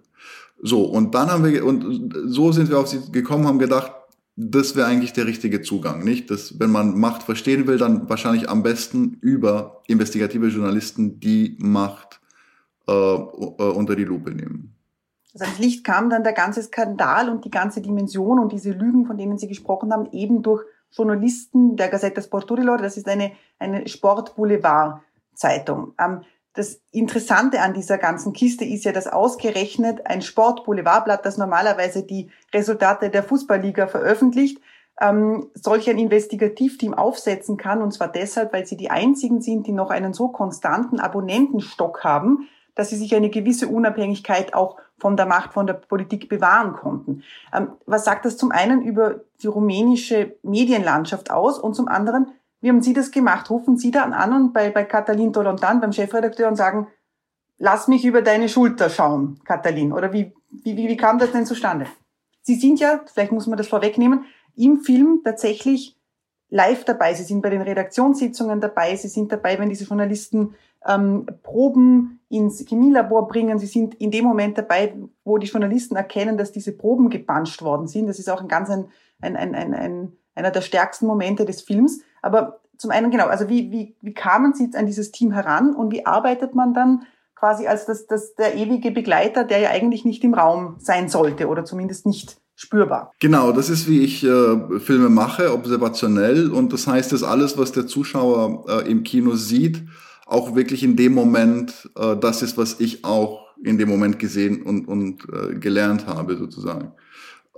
So, 0.63 0.85
und 0.85 1.15
dann 1.15 1.29
haben 1.31 1.45
wir, 1.45 1.63
und 1.63 2.15
so 2.25 2.53
sind 2.53 2.71
wir 2.71 2.79
auf 2.79 2.89
sie 2.89 3.13
gekommen, 3.13 3.47
haben 3.47 3.59
gedacht, 3.59 3.93
das 4.37 4.75
wäre 4.75 4.89
eigentlich 4.89 5.13
der 5.13 5.27
richtige 5.27 5.63
Zugang, 5.63 6.03
nicht? 6.03 6.31
Das, 6.31 6.59
wenn 6.59 6.71
man 6.71 6.99
Macht 6.99 7.23
verstehen 7.23 7.67
will, 7.67 7.77
dann 7.79 8.09
wahrscheinlich 8.09 8.49
am 8.49 8.63
besten 8.63 9.19
über 9.21 9.83
investigative 9.87 10.49
Journalisten 10.49 11.21
die 11.21 11.57
Macht 11.61 12.21
äh, 12.89 12.93
äh, 12.93 13.17
unter 13.17 13.97
die 13.97 14.05
Lupe 14.05 14.33
nehmen. 14.33 14.75
Also 15.39 15.47
Licht 15.61 15.85
kam 15.85 16.11
dann 16.11 16.25
der 16.25 16.33
ganze 16.33 16.63
Skandal 16.63 17.29
und 17.29 17.45
die 17.45 17.51
ganze 17.51 17.81
Dimension 17.81 18.39
und 18.39 18.53
diese 18.53 18.71
Lügen, 18.73 19.07
von 19.07 19.19
denen 19.19 19.39
Sie 19.39 19.49
gesprochen 19.49 19.93
haben, 19.93 20.09
eben 20.13 20.43
durch 20.43 20.63
Journalisten 20.91 21.77
der 21.77 21.89
Gazette 21.89 22.23
Sporturilor. 22.23 22.79
Das 22.79 22.97
ist 22.97 23.09
eine, 23.09 23.33
eine 23.59 23.89
Sportboulevard-Zeitung. 23.89 25.95
Ähm, 25.99 26.21
das 26.55 26.81
Interessante 26.93 27.61
an 27.61 27.75
dieser 27.75 27.99
ganzen 27.99 28.33
Kiste 28.33 28.65
ist 28.65 28.85
ja, 28.85 28.93
dass 28.93 29.09
ausgerechnet 29.09 30.07
ein 30.07 30.23
Sportboulevardblatt, 30.23 31.27
das 31.27 31.37
normalerweise 31.37 32.05
die 32.05 32.31
Resultate 32.53 33.11
der 33.11 33.25
Fußballliga 33.25 33.89
veröffentlicht, 33.89 34.61
ähm, 35.01 35.51
solch 35.55 35.91
ein 35.91 35.99
Investigativteam 35.99 36.95
aufsetzen 36.95 37.57
kann. 37.57 37.83
Und 37.83 37.93
zwar 37.93 38.09
deshalb, 38.09 38.53
weil 38.53 38.67
sie 38.67 38.77
die 38.77 38.91
einzigen 38.91 39.41
sind, 39.43 39.67
die 39.67 39.73
noch 39.73 39.91
einen 39.91 40.13
so 40.13 40.29
konstanten 40.29 41.01
Abonnentenstock 41.01 42.05
haben, 42.05 42.49
dass 42.77 42.91
sie 42.91 42.97
sich 42.97 43.15
eine 43.17 43.31
gewisse 43.31 43.67
Unabhängigkeit 43.67 44.55
auch 44.55 44.77
von 44.99 45.17
der 45.17 45.27
Macht, 45.27 45.55
von 45.55 45.67
der 45.67 45.75
Politik 45.75 46.29
bewahren 46.29 46.75
konnten. 46.75 47.25
Ähm, 47.53 47.73
was 47.85 48.05
sagt 48.05 48.25
das 48.25 48.37
zum 48.37 48.53
einen 48.53 48.83
über 48.83 49.23
die 49.43 49.49
rumänische 49.49 50.37
Medienlandschaft 50.43 51.33
aus 51.33 51.59
und 51.59 51.75
zum 51.75 51.89
anderen, 51.89 52.31
wie 52.65 52.71
haben 52.71 52.81
Sie 52.81 52.95
das 52.95 53.11
gemacht? 53.11 53.51
Rufen 53.51 53.77
Sie 53.77 53.91
da 53.91 54.05
an 54.05 54.33
und 54.33 54.55
bei, 54.55 54.71
bei 54.71 54.85
Katalin 54.85 55.35
Tolontan, 55.35 55.83
beim 55.83 55.93
Chefredakteur 55.93 56.49
und 56.49 56.57
sagen, 56.57 56.87
lass 57.59 57.89
mich 57.89 58.07
über 58.07 58.23
deine 58.23 58.49
Schulter 58.49 58.89
schauen, 58.89 59.39
Katalin? 59.45 59.93
Oder 59.93 60.15
wie, 60.15 60.33
wie, 60.51 60.75
wie, 60.75 60.89
wie 60.89 60.97
kam 60.97 61.19
das 61.19 61.33
denn 61.33 61.45
zustande? 61.45 61.85
Sie 62.41 62.55
sind 62.55 62.81
ja, 62.81 63.03
vielleicht 63.13 63.33
muss 63.33 63.47
man 63.47 63.59
das 63.59 63.69
vorwegnehmen, 63.69 64.25
im 64.57 64.79
Film 64.79 65.21
tatsächlich 65.23 65.99
live 66.49 66.87
dabei. 66.87 67.13
Sie 67.13 67.25
sind 67.25 67.43
bei 67.43 67.51
den 67.51 67.61
Redaktionssitzungen 67.61 68.63
dabei. 68.63 68.97
Sie 68.97 69.09
sind 69.09 69.31
dabei, 69.31 69.59
wenn 69.59 69.69
diese 69.69 69.85
Journalisten 69.85 70.55
ähm, 70.87 71.27
Proben 71.43 72.21
ins 72.31 72.65
Chemielabor 72.67 73.29
bringen. 73.29 73.59
Sie 73.59 73.67
sind 73.67 73.95
in 73.97 74.11
dem 74.11 74.25
Moment 74.25 74.57
dabei, 74.57 74.95
wo 75.23 75.37
die 75.37 75.49
Journalisten 75.49 75.97
erkennen, 75.97 76.39
dass 76.39 76.51
diese 76.51 76.73
Proben 76.73 77.11
gepanscht 77.11 77.61
worden 77.61 77.89
sind. 77.89 78.07
Das 78.07 78.19
ist 78.19 78.31
auch 78.31 78.41
ein 78.41 78.49
ganz 78.49 78.71
ein, 78.71 78.87
ein, 79.21 79.37
ein, 79.37 79.55
ein, 79.55 79.75
ein 79.75 80.13
einer 80.35 80.51
der 80.51 80.63
stärksten 80.63 81.07
Momente 81.07 81.45
des 81.45 81.63
Films. 81.63 82.01
Aber 82.23 82.61
zum 82.77 82.91
einen 82.91 83.11
genau, 83.11 83.27
also 83.27 83.49
wie, 83.49 83.71
wie, 83.71 83.97
wie 84.01 84.15
kamen 84.15 84.55
Sie 84.55 84.65
jetzt 84.65 84.77
an 84.77 84.87
dieses 84.87 85.13
Team 85.13 85.33
heran 85.33 85.75
und 85.75 85.93
wie 85.93 86.07
arbeitet 86.07 86.55
man 86.55 86.75
dann 86.75 87.07
quasi 87.35 87.67
als 87.67 87.87
das, 87.87 88.07
das, 88.07 88.35
der 88.35 88.55
ewige 88.55 88.91
Begleiter, 88.91 89.45
der 89.45 89.59
ja 89.59 89.71
eigentlich 89.71 90.05
nicht 90.05 90.25
im 90.25 90.35
Raum 90.35 90.77
sein 90.79 91.09
sollte 91.09 91.49
oder 91.49 91.65
zumindest 91.65 92.07
nicht 92.07 92.39
spürbar. 92.57 93.13
Genau, 93.21 93.53
das 93.53 93.69
ist 93.69 93.89
wie 93.89 94.01
ich 94.01 94.25
äh, 94.25 94.79
Filme 94.79 95.09
mache, 95.09 95.53
observationell 95.53 96.51
und 96.51 96.73
das 96.73 96.87
heißt, 96.87 97.13
dass 97.13 97.23
alles, 97.23 97.59
was 97.59 97.73
der 97.73 97.87
Zuschauer 97.87 98.65
äh, 98.69 98.91
im 98.91 99.03
Kino 99.03 99.35
sieht, 99.35 99.83
auch 100.27 100.55
wirklich 100.55 100.83
in 100.83 100.97
dem 100.97 101.15
Moment 101.15 101.91
äh, 101.97 102.17
das 102.17 102.43
ist, 102.43 102.57
was 102.57 102.81
ich 102.81 103.05
auch 103.05 103.45
in 103.63 103.79
dem 103.79 103.89
Moment 103.89 104.19
gesehen 104.19 104.63
und, 104.63 104.87
und 104.87 105.27
äh, 105.33 105.55
gelernt 105.57 106.07
habe 106.07 106.37
sozusagen. 106.37 106.93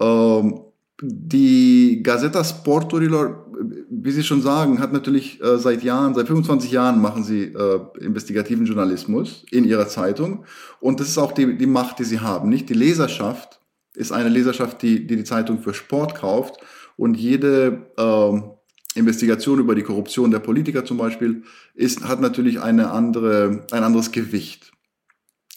Ähm, 0.01 0.61
die 1.03 2.03
Gazeta 2.03 2.43
Sporturilor, 2.43 3.47
wie 3.91 4.11
Sie 4.11 4.23
schon 4.23 4.41
sagen, 4.41 4.81
hat 4.81 4.93
natürlich 4.93 5.43
äh, 5.43 5.59
seit 5.59 5.83
Jahren, 5.83 6.15
seit 6.15 6.27
25 6.27 6.71
Jahren 6.71 7.01
machen 7.01 7.23
sie 7.23 7.45
äh, 7.45 7.81
investigativen 8.01 8.65
Journalismus 8.65 9.45
in 9.51 9.65
ihrer 9.65 9.89
Zeitung. 9.89 10.45
Und 10.81 11.01
das 11.01 11.09
ist 11.09 11.19
auch 11.19 11.33
die, 11.33 11.57
die 11.59 11.67
Macht, 11.67 11.99
die 11.99 12.05
sie 12.05 12.21
haben. 12.21 12.49
Nicht 12.49 12.69
die 12.69 12.75
Leserschaft 12.75 13.61
ist 13.95 14.13
eine 14.13 14.29
Leserschaft, 14.29 14.83
die 14.83 15.07
die, 15.07 15.17
die 15.17 15.25
Zeitung 15.25 15.61
für 15.61 15.75
Sport 15.75 16.15
kauft. 16.15 16.57
Und 16.97 17.17
jede 17.17 17.91
äh, 17.99 18.99
Investigation 18.99 19.59
über 19.59 19.75
die 19.75 19.83
Korruption 19.83 20.31
der 20.31 20.39
Politiker 20.39 20.85
zum 20.85 20.97
Beispiel 20.97 21.43
ist, 21.75 22.09
hat 22.09 22.21
natürlich 22.21 22.61
eine 22.61 22.91
andere, 22.91 23.67
ein 23.71 23.85
anderes 23.85 24.13
Gewicht 24.13 24.73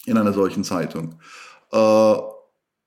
in 0.04 0.18
einer 0.18 0.34
solchen 0.34 0.64
Zeitung. 0.64 1.14
Äh, 1.72 2.14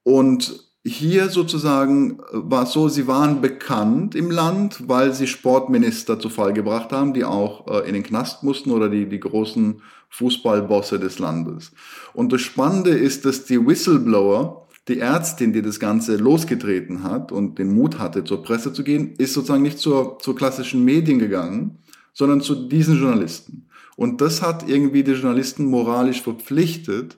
und 0.04 0.73
hier 0.84 1.30
sozusagen 1.30 2.18
äh, 2.18 2.22
war 2.32 2.64
es 2.64 2.72
so, 2.72 2.88
sie 2.88 3.06
waren 3.06 3.40
bekannt 3.40 4.14
im 4.14 4.30
Land, 4.30 4.88
weil 4.88 5.14
sie 5.14 5.26
Sportminister 5.26 6.18
zu 6.20 6.28
Fall 6.28 6.52
gebracht 6.52 6.92
haben, 6.92 7.14
die 7.14 7.24
auch 7.24 7.66
äh, 7.68 7.88
in 7.88 7.94
den 7.94 8.02
Knast 8.02 8.42
mussten 8.42 8.70
oder 8.70 8.88
die, 8.88 9.08
die 9.08 9.20
großen 9.20 9.80
Fußballbosse 10.10 11.00
des 11.00 11.18
Landes. 11.18 11.72
Und 12.12 12.32
das 12.32 12.42
Spannende 12.42 12.90
ist, 12.90 13.24
dass 13.24 13.44
die 13.46 13.66
Whistleblower, 13.66 14.68
die 14.86 14.98
Ärztin, 14.98 15.54
die 15.54 15.62
das 15.62 15.80
Ganze 15.80 16.16
losgetreten 16.16 17.02
hat 17.02 17.32
und 17.32 17.58
den 17.58 17.74
Mut 17.74 17.98
hatte, 17.98 18.22
zur 18.22 18.42
Presse 18.42 18.72
zu 18.72 18.84
gehen, 18.84 19.14
ist 19.16 19.32
sozusagen 19.32 19.62
nicht 19.62 19.78
zur, 19.78 20.18
zur 20.20 20.36
klassischen 20.36 20.84
Medien 20.84 21.18
gegangen, 21.18 21.78
sondern 22.12 22.42
zu 22.42 22.68
diesen 22.68 22.98
Journalisten. 22.98 23.66
Und 23.96 24.20
das 24.20 24.42
hat 24.42 24.68
irgendwie 24.68 25.02
die 25.02 25.12
Journalisten 25.12 25.64
moralisch 25.64 26.22
verpflichtet, 26.22 27.16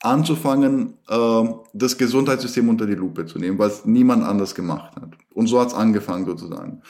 anzufangen, 0.00 0.94
äh, 1.08 1.44
das 1.72 1.98
Gesundheitssystem 1.98 2.68
unter 2.68 2.86
die 2.86 2.94
Lupe 2.94 3.26
zu 3.26 3.38
nehmen, 3.38 3.58
weil 3.58 3.70
es 3.70 3.84
niemand 3.84 4.24
anders 4.24 4.54
gemacht 4.54 4.96
hat. 4.96 5.16
Und 5.34 5.46
so 5.46 5.60
hat 5.60 5.68
es 5.68 5.74
angefangen 5.74 6.26
sozusagen. 6.26 6.82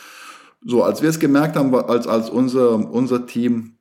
So, 0.64 0.82
als 0.82 1.02
wir 1.02 1.10
es 1.10 1.20
gemerkt 1.20 1.56
haben, 1.56 1.74
als, 1.74 2.06
als 2.06 2.30
unser, 2.30 2.90
unser 2.90 3.26
Team, 3.26 3.76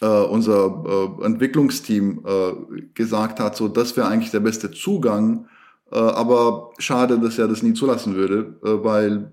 äh, 0.00 0.06
unser 0.06 0.84
äh, 1.20 1.24
Entwicklungsteam 1.24 2.24
äh, 2.24 2.82
gesagt 2.94 3.40
hat, 3.40 3.56
so 3.56 3.68
das 3.68 3.96
wäre 3.96 4.08
eigentlich 4.08 4.30
der 4.30 4.40
beste 4.40 4.70
Zugang, 4.70 5.48
aber 5.88 6.72
schade, 6.78 7.16
dass 7.20 7.38
er 7.38 7.46
das 7.46 7.62
nie 7.62 7.72
zulassen 7.72 8.16
würde, 8.16 8.56
weil 8.60 9.30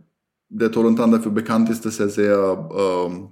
der 0.50 0.72
Tolontan 0.72 1.10
dafür 1.10 1.32
bekannt 1.32 1.68
ist, 1.72 1.84
dass 1.84 2.00
er 2.00 2.10
sehr 2.10 2.70
ähm, 2.78 3.30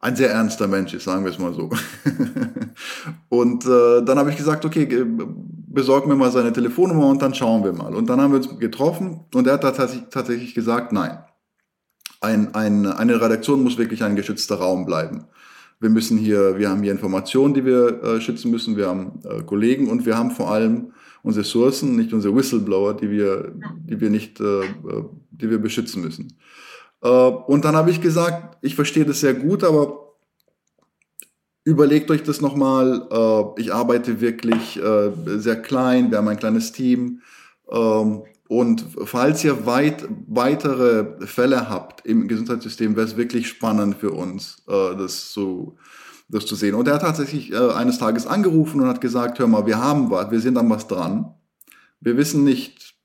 ein 0.00 0.16
sehr 0.16 0.30
ernster 0.30 0.66
Mensch 0.66 0.94
ist, 0.94 1.04
sagen 1.04 1.24
wir 1.24 1.30
es 1.30 1.38
mal 1.38 1.52
so. 1.52 1.68
und 3.28 3.66
äh, 3.66 4.02
dann 4.02 4.18
habe 4.18 4.30
ich 4.30 4.36
gesagt, 4.36 4.64
okay, 4.64 4.86
besorg 5.68 6.06
mir 6.06 6.16
mal 6.16 6.30
seine 6.30 6.52
Telefonnummer 6.52 7.08
und 7.08 7.20
dann 7.20 7.34
schauen 7.34 7.62
wir 7.64 7.72
mal. 7.74 7.94
Und 7.94 8.08
dann 8.08 8.20
haben 8.20 8.32
wir 8.32 8.38
uns 8.38 8.58
getroffen 8.58 9.20
und 9.34 9.46
er 9.46 9.54
hat 9.54 9.62
tatsächlich, 9.62 10.04
tatsächlich 10.10 10.54
gesagt, 10.54 10.92
nein. 10.92 11.18
Ein, 12.22 12.54
ein, 12.54 12.86
eine 12.86 13.20
Redaktion 13.20 13.62
muss 13.62 13.78
wirklich 13.78 14.02
ein 14.02 14.16
geschützter 14.16 14.56
Raum 14.56 14.84
bleiben. 14.84 15.24
Wir 15.80 15.88
müssen 15.88 16.18
hier, 16.18 16.58
wir 16.58 16.68
haben 16.68 16.82
hier 16.82 16.92
Informationen, 16.92 17.54
die 17.54 17.64
wir 17.64 18.02
äh, 18.02 18.20
schützen 18.20 18.50
müssen, 18.50 18.76
wir 18.76 18.88
haben 18.88 19.20
äh, 19.24 19.42
Kollegen 19.42 19.88
und 19.88 20.04
wir 20.04 20.18
haben 20.18 20.30
vor 20.30 20.50
allem 20.50 20.92
unsere 21.22 21.44
Ressourcen, 21.44 21.96
nicht 21.96 22.12
unsere 22.12 22.34
Whistleblower, 22.34 22.94
die 22.94 23.10
wir, 23.10 23.54
die 23.84 24.00
wir 24.00 24.10
nicht, 24.10 24.40
äh, 24.40 24.60
äh 24.60 25.04
die 25.30 25.48
wir 25.48 25.58
beschützen 25.58 26.02
müssen. 26.02 26.36
Äh, 27.02 27.08
und 27.08 27.64
dann 27.64 27.76
habe 27.76 27.90
ich 27.90 28.00
gesagt, 28.00 28.58
ich 28.62 28.74
verstehe 28.74 29.04
das 29.04 29.20
sehr 29.20 29.34
gut, 29.34 29.64
aber 29.64 30.14
überlegt 31.64 32.10
euch 32.10 32.22
das 32.22 32.40
nochmal. 32.40 33.08
Äh, 33.10 33.60
ich 33.60 33.72
arbeite 33.72 34.20
wirklich 34.20 34.78
äh, 34.82 35.10
sehr 35.38 35.60
klein, 35.60 36.10
wir 36.10 36.18
haben 36.18 36.28
ein 36.28 36.38
kleines 36.38 36.72
Team. 36.72 37.22
Ähm, 37.70 38.22
und 38.48 38.84
falls 39.04 39.44
ihr 39.44 39.64
weit, 39.64 40.08
weitere 40.26 41.24
Fälle 41.26 41.70
habt 41.70 42.04
im 42.04 42.26
Gesundheitssystem, 42.26 42.96
wäre 42.96 43.06
es 43.06 43.16
wirklich 43.16 43.46
spannend 43.46 43.98
für 43.98 44.10
uns, 44.10 44.64
das, 44.66 45.30
zu, 45.30 45.76
das 46.28 46.46
zu 46.46 46.56
sehen. 46.56 46.74
Und 46.74 46.88
er 46.88 46.94
hat 46.94 47.02
tatsächlich 47.02 47.56
eines 47.56 47.98
Tages 47.98 48.26
angerufen 48.26 48.80
und 48.80 48.88
hat 48.88 49.00
gesagt, 49.00 49.38
hör 49.38 49.46
mal, 49.46 49.66
wir 49.66 49.78
haben 49.78 50.10
was, 50.10 50.32
wir 50.32 50.40
sind 50.40 50.58
an 50.58 50.68
was 50.68 50.88
dran. 50.88 51.32
Wir 52.00 52.16
wissen 52.16 52.42
nicht, 52.42 52.96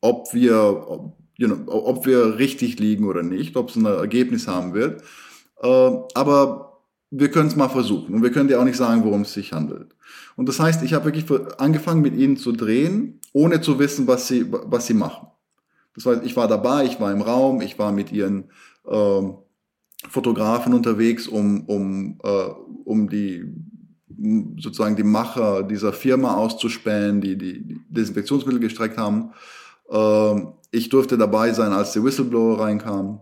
ob 0.00 0.32
wir, 0.32 1.10
you 1.36 1.48
know, 1.48 1.70
ob 1.72 2.06
wir 2.06 2.38
richtig 2.38 2.78
liegen 2.78 3.06
oder 3.06 3.22
nicht, 3.22 3.56
ob 3.56 3.70
es 3.70 3.76
ein 3.76 3.84
Ergebnis 3.84 4.48
haben 4.48 4.74
wird. 4.74 5.02
Äh, 5.62 5.90
aber 6.14 6.82
wir 7.10 7.30
können 7.30 7.48
es 7.48 7.56
mal 7.56 7.68
versuchen 7.68 8.14
und 8.14 8.22
wir 8.22 8.32
können 8.32 8.48
dir 8.48 8.60
auch 8.60 8.64
nicht 8.64 8.76
sagen, 8.76 9.04
worum 9.04 9.22
es 9.22 9.32
sich 9.32 9.52
handelt. 9.52 9.94
Und 10.36 10.48
das 10.48 10.60
heißt, 10.60 10.82
ich 10.82 10.92
habe 10.92 11.06
wirklich 11.06 11.26
angefangen 11.58 12.02
mit 12.02 12.14
ihnen 12.14 12.36
zu 12.36 12.52
drehen, 12.52 13.20
ohne 13.32 13.60
zu 13.60 13.78
wissen, 13.78 14.06
was 14.06 14.28
sie, 14.28 14.46
was 14.50 14.86
sie 14.86 14.94
machen. 14.94 15.28
Das 15.94 16.04
heißt, 16.04 16.24
ich 16.24 16.36
war 16.36 16.48
dabei, 16.48 16.84
ich 16.84 17.00
war 17.00 17.10
im 17.10 17.22
Raum, 17.22 17.60
ich 17.62 17.78
war 17.78 17.92
mit 17.92 18.12
ihren 18.12 18.50
äh, 18.86 19.22
Fotografen 20.08 20.74
unterwegs, 20.74 21.26
um, 21.26 21.64
um, 21.66 22.18
äh, 22.22 22.48
um 22.84 23.08
die 23.08 23.44
sozusagen 24.58 24.96
die 24.96 25.02
Macher 25.02 25.62
dieser 25.62 25.92
Firma 25.92 26.34
auszuspähen, 26.34 27.20
die 27.20 27.36
die 27.36 27.80
Desinfektionsmittel 27.88 28.60
gestreckt 28.60 28.96
haben. 28.96 29.32
Ähm, 29.90 30.52
ich 30.76 30.90
durfte 30.90 31.16
dabei 31.16 31.52
sein, 31.52 31.72
als 31.72 31.92
der 31.92 32.04
Whistleblower 32.04 32.60
reinkam. 32.60 33.20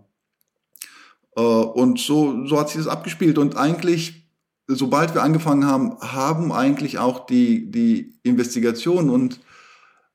Äh, 1.35 1.41
und 1.41 1.99
so, 1.99 2.45
so 2.45 2.59
hat 2.59 2.69
sich 2.69 2.77
das 2.77 2.87
abgespielt. 2.87 3.37
Und 3.37 3.55
eigentlich, 3.55 4.29
sobald 4.67 5.13
wir 5.13 5.23
angefangen 5.23 5.65
haben, 5.65 5.97
haben 6.01 6.51
eigentlich 6.51 6.99
auch 6.99 7.25
die, 7.25 7.71
die 7.71 8.19
Investigationen 8.23 9.09
und 9.09 9.39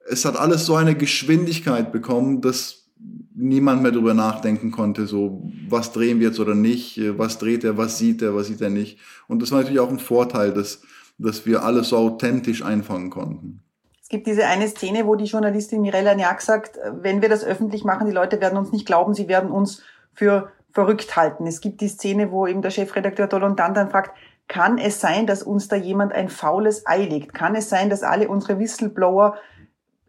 es 0.08 0.24
hat 0.24 0.36
alles 0.36 0.66
so 0.66 0.74
eine 0.74 0.94
Geschwindigkeit 0.94 1.92
bekommen, 1.92 2.40
dass 2.40 2.88
niemand 3.34 3.82
mehr 3.82 3.92
darüber 3.92 4.12
nachdenken 4.12 4.70
konnte, 4.70 5.06
so 5.06 5.50
was 5.68 5.92
drehen 5.92 6.20
wir 6.20 6.28
jetzt 6.28 6.40
oder 6.40 6.54
nicht, 6.54 7.00
was 7.16 7.38
dreht 7.38 7.64
er, 7.64 7.78
was 7.78 7.96
sieht 7.96 8.20
er, 8.20 8.34
was 8.34 8.48
sieht 8.48 8.60
er 8.60 8.70
nicht. 8.70 8.98
Und 9.28 9.40
das 9.40 9.50
war 9.50 9.60
natürlich 9.60 9.80
auch 9.80 9.88
ein 9.88 9.98
Vorteil, 9.98 10.52
dass, 10.52 10.82
dass 11.16 11.46
wir 11.46 11.62
alles 11.62 11.90
so 11.90 11.96
authentisch 11.96 12.62
einfangen 12.62 13.08
konnten 13.08 13.62
gibt 14.10 14.26
diese 14.26 14.46
eine 14.46 14.68
Szene, 14.68 15.06
wo 15.06 15.14
die 15.14 15.24
Journalistin 15.24 15.80
Mirella 15.80 16.14
Niak 16.14 16.42
sagt, 16.42 16.78
wenn 16.92 17.22
wir 17.22 17.30
das 17.30 17.44
öffentlich 17.44 17.84
machen, 17.84 18.06
die 18.06 18.12
Leute 18.12 18.40
werden 18.40 18.58
uns 18.58 18.72
nicht 18.72 18.84
glauben, 18.84 19.14
sie 19.14 19.28
werden 19.28 19.50
uns 19.50 19.82
für 20.12 20.52
verrückt 20.72 21.16
halten. 21.16 21.46
Es 21.46 21.60
gibt 21.60 21.80
die 21.80 21.88
Szene, 21.88 22.30
wo 22.30 22.46
eben 22.46 22.62
der 22.62 22.70
Chefredakteur 22.70 23.26
Dolondan 23.26 23.72
dann 23.72 23.90
fragt, 23.90 24.14
kann 24.48 24.78
es 24.78 25.00
sein, 25.00 25.26
dass 25.26 25.42
uns 25.42 25.68
da 25.68 25.76
jemand 25.76 26.12
ein 26.12 26.28
faules 26.28 26.86
Ei 26.86 27.04
legt? 27.04 27.34
Kann 27.34 27.54
es 27.54 27.68
sein, 27.68 27.88
dass 27.88 28.02
alle 28.02 28.28
unsere 28.28 28.58
Whistleblower 28.58 29.36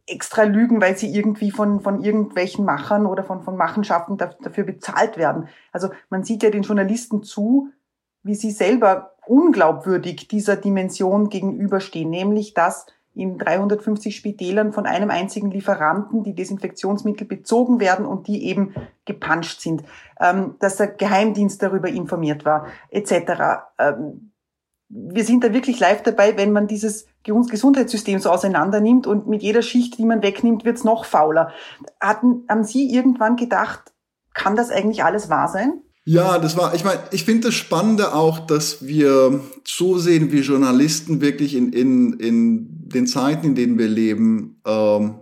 extra 0.08 0.44
lügen, 0.44 0.82
weil 0.82 0.98
sie 0.98 1.14
irgendwie 1.14 1.52
von, 1.52 1.80
von 1.80 2.04
irgendwelchen 2.04 2.66
Machern 2.66 3.06
oder 3.06 3.24
von, 3.24 3.44
von 3.44 3.56
Machenschaften 3.56 4.18
dafür 4.18 4.64
bezahlt 4.64 5.18
werden? 5.18 5.48
Also 5.72 5.90
man 6.10 6.24
sieht 6.24 6.42
ja 6.42 6.50
den 6.50 6.64
Journalisten 6.64 7.22
zu, 7.22 7.70
wie 8.24 8.36
sie 8.36 8.52
selber 8.52 9.16
unglaubwürdig 9.28 10.28
dieser 10.28 10.56
Dimension 10.56 11.30
gegenüberstehen, 11.30 12.10
nämlich 12.10 12.56
dass 12.56 12.88
in 13.14 13.38
350 13.38 14.16
Spitälern 14.16 14.72
von 14.72 14.86
einem 14.86 15.10
einzigen 15.10 15.52
Lieferanten 15.52 16.24
die 16.24 16.34
Desinfektionsmittel 16.34 17.28
bezogen 17.28 17.80
werden 17.80 18.06
und 18.06 18.28
die 18.28 18.46
eben 18.46 18.74
gepanscht 19.06 19.62
sind, 19.62 19.84
ähm, 20.20 20.56
dass 20.60 20.78
der 20.78 20.88
Geheimdienst 20.88 21.62
darüber 21.62 21.90
informiert 21.90 22.46
war, 22.46 22.68
etc. 22.90 23.64
Ähm, 23.78 24.32
wir 24.88 25.24
sind 25.24 25.44
da 25.44 25.54
wirklich 25.54 25.80
live 25.80 26.04
dabei, 26.04 26.38
wenn 26.38 26.52
man 26.52 26.68
dieses 26.68 27.06
Gesundheitssystem 27.24 28.20
so 28.20 28.30
auseinander 28.30 28.82
nimmt 28.82 29.08
und 29.08 29.28
mit 29.28 29.42
jeder 29.42 29.62
Schicht, 29.62 29.98
die 29.98 30.06
man 30.06 30.22
wegnimmt, 30.22 30.66
wird's 30.66 30.84
noch 30.84 31.06
fauler. 31.06 31.52
Hatten, 32.00 32.44
haben 32.50 32.64
Sie 32.64 32.94
irgendwann 32.94 33.38
gedacht, 33.38 33.94
kann 34.34 34.56
das 34.56 34.70
eigentlich 34.70 35.04
alles 35.04 35.30
wahr 35.30 35.48
sein? 35.48 35.82
Ja, 36.04 36.40
das 36.40 36.58
war, 36.58 36.74
ich 36.74 36.84
meine, 36.84 37.00
ich 37.12 37.26
finde 37.26 37.50
das 37.50 37.54
Spannende 37.56 38.16
auch, 38.16 38.40
dass 38.40 38.86
wir 38.86 39.40
zusehen, 39.64 40.32
wie 40.32 40.40
Journalisten 40.40 41.22
wirklich 41.22 41.54
in, 41.54 41.72
in, 41.74 42.14
in 42.14 42.68
den 42.90 43.06
Zeiten, 43.06 43.48
in 43.48 43.56
denen 43.56 43.78
wir 43.78 43.88
leben, 43.88 44.60
ähm, 44.66 45.16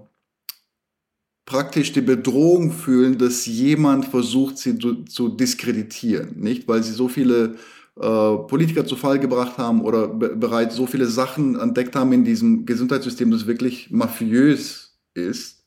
praktisch 1.46 1.92
die 1.92 2.02
Bedrohung 2.02 2.72
fühlen, 2.72 3.18
dass 3.18 3.46
jemand 3.46 4.06
versucht, 4.06 4.58
sie 4.58 4.78
zu, 4.80 5.04
zu 5.04 5.30
diskreditieren, 5.30 6.40
nicht? 6.40 6.68
Weil 6.68 6.82
sie 6.84 6.94
so 6.94 7.10
viele 7.10 7.56
äh, 8.00 8.36
Politiker 8.48 8.86
zu 8.86 8.96
Fall 8.96 9.20
gebracht 9.20 9.58
haben 9.58 9.82
oder 9.82 10.08
be 10.08 10.36
bereits 10.36 10.76
so 10.76 10.88
viele 10.88 11.08
Sachen 11.08 11.60
entdeckt 11.60 11.96
haben 11.96 12.14
in 12.14 12.24
diesem 12.24 12.66
Gesundheitssystem, 12.66 13.32
das 13.32 13.48
wirklich 13.48 13.92
mafiös 13.92 14.98
ist, 15.14 15.66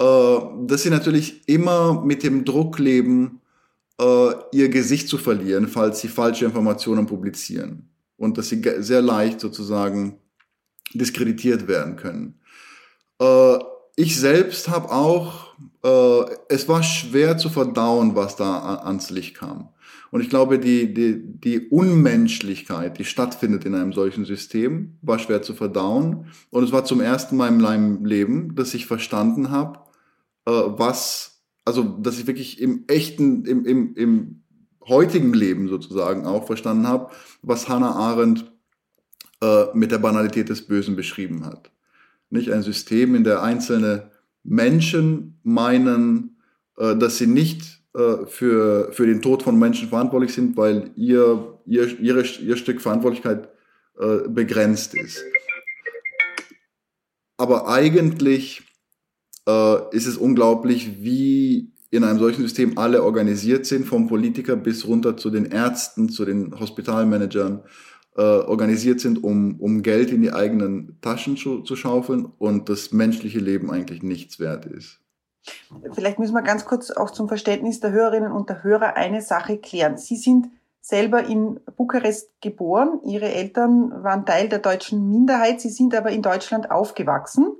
äh, 0.00 0.38
dass 0.66 0.82
sie 0.82 0.90
natürlich 0.90 1.46
immer 1.46 2.02
mit 2.04 2.24
dem 2.24 2.44
Druck 2.44 2.80
leben, 2.80 3.40
äh, 4.00 4.30
ihr 4.52 4.68
Gesicht 4.68 5.08
zu 5.08 5.18
verlieren, 5.18 5.68
falls 5.68 6.00
sie 6.00 6.08
falsche 6.08 6.44
Informationen 6.44 7.06
publizieren. 7.06 7.88
Und 8.16 8.38
dass 8.38 8.48
sie 8.48 8.62
sehr 8.78 9.02
leicht 9.02 9.40
sozusagen 9.40 10.18
diskreditiert 10.92 11.66
werden 11.66 11.96
können. 11.96 12.40
Äh, 13.20 13.58
ich 13.96 14.18
selbst 14.18 14.68
habe 14.68 14.90
auch, 14.90 15.54
äh, 15.84 16.34
es 16.48 16.68
war 16.68 16.82
schwer 16.82 17.38
zu 17.38 17.48
verdauen, 17.48 18.14
was 18.14 18.36
da 18.36 18.76
ans 18.76 19.10
Licht 19.10 19.36
kam. 19.36 19.68
Und 20.10 20.20
ich 20.20 20.30
glaube, 20.30 20.60
die, 20.60 20.94
die, 20.94 21.20
die 21.20 21.68
Unmenschlichkeit, 21.68 22.98
die 22.98 23.04
stattfindet 23.04 23.64
in 23.64 23.74
einem 23.74 23.92
solchen 23.92 24.24
System, 24.24 24.96
war 25.02 25.18
schwer 25.18 25.42
zu 25.42 25.54
verdauen. 25.54 26.26
Und 26.50 26.62
es 26.62 26.70
war 26.70 26.84
zum 26.84 27.00
ersten 27.00 27.36
Mal 27.36 27.48
in 27.48 27.60
meinem 27.60 28.04
Leben, 28.04 28.54
dass 28.54 28.74
ich 28.74 28.86
verstanden 28.86 29.50
habe, 29.50 29.80
äh, 30.46 30.52
was 30.52 31.33
also 31.64 31.82
dass 31.82 32.18
ich 32.18 32.26
wirklich 32.26 32.60
im 32.60 32.84
echten, 32.88 33.44
im, 33.46 33.64
im, 33.64 33.94
im 33.94 34.42
heutigen 34.86 35.32
Leben 35.32 35.68
sozusagen 35.68 36.26
auch 36.26 36.46
verstanden 36.46 36.86
habe, 36.86 37.10
was 37.42 37.68
Hannah 37.68 37.94
Arendt 37.94 38.50
äh, 39.42 39.66
mit 39.74 39.90
der 39.90 39.98
Banalität 39.98 40.48
des 40.48 40.66
Bösen 40.66 40.96
beschrieben 40.96 41.44
hat. 41.44 41.70
Nicht 42.30 42.52
ein 42.52 42.62
System, 42.62 43.14
in 43.14 43.24
der 43.24 43.42
einzelne 43.42 44.10
Menschen 44.42 45.38
meinen, 45.42 46.36
äh, 46.76 46.96
dass 46.96 47.18
sie 47.18 47.26
nicht 47.26 47.82
äh, 47.94 48.26
für, 48.26 48.92
für 48.92 49.06
den 49.06 49.22
Tod 49.22 49.42
von 49.42 49.58
Menschen 49.58 49.88
verantwortlich 49.88 50.34
sind, 50.34 50.56
weil 50.56 50.90
ihr, 50.96 51.58
ihr, 51.66 51.98
ihre, 52.00 52.22
ihr 52.22 52.56
Stück 52.56 52.80
Verantwortlichkeit 52.80 53.48
äh, 53.98 54.28
begrenzt 54.28 54.94
ist. 54.94 55.24
Aber 57.36 57.68
eigentlich 57.68 58.62
äh, 59.48 59.96
ist 59.96 60.06
es 60.06 60.16
unglaublich, 60.16 61.02
wie 61.02 61.72
in 61.90 62.02
einem 62.02 62.18
solchen 62.18 62.42
System 62.42 62.76
alle 62.76 63.04
organisiert 63.04 63.66
sind, 63.66 63.86
vom 63.86 64.08
Politiker 64.08 64.56
bis 64.56 64.86
runter 64.86 65.16
zu 65.16 65.30
den 65.30 65.46
Ärzten, 65.46 66.08
zu 66.08 66.24
den 66.24 66.58
Hospitalmanagern, 66.58 67.62
äh, 68.16 68.22
organisiert 68.22 69.00
sind, 69.00 69.22
um, 69.22 69.60
um 69.60 69.82
Geld 69.82 70.10
in 70.10 70.22
die 70.22 70.32
eigenen 70.32 70.98
Taschen 71.00 71.36
zu, 71.36 71.62
zu 71.62 71.76
schaufeln 71.76 72.26
und 72.38 72.68
das 72.68 72.92
menschliche 72.92 73.38
Leben 73.38 73.70
eigentlich 73.70 74.02
nichts 74.02 74.40
wert 74.40 74.66
ist. 74.66 75.00
Vielleicht 75.92 76.18
müssen 76.18 76.34
wir 76.34 76.42
ganz 76.42 76.64
kurz 76.64 76.90
auch 76.90 77.10
zum 77.10 77.28
Verständnis 77.28 77.80
der 77.80 77.92
Hörerinnen 77.92 78.32
und 78.32 78.48
der 78.48 78.62
Hörer 78.62 78.96
eine 78.96 79.20
Sache 79.20 79.58
klären. 79.58 79.98
Sie 79.98 80.16
sind 80.16 80.48
selber 80.80 81.24
in 81.24 81.60
Bukarest 81.76 82.30
geboren. 82.40 83.00
Ihre 83.04 83.32
Eltern 83.32 84.02
waren 84.02 84.26
Teil 84.26 84.48
der 84.48 84.58
deutschen 84.58 85.10
Minderheit. 85.10 85.60
Sie 85.60 85.70
sind 85.70 85.94
aber 85.94 86.10
in 86.10 86.22
Deutschland 86.22 86.70
aufgewachsen. 86.70 87.52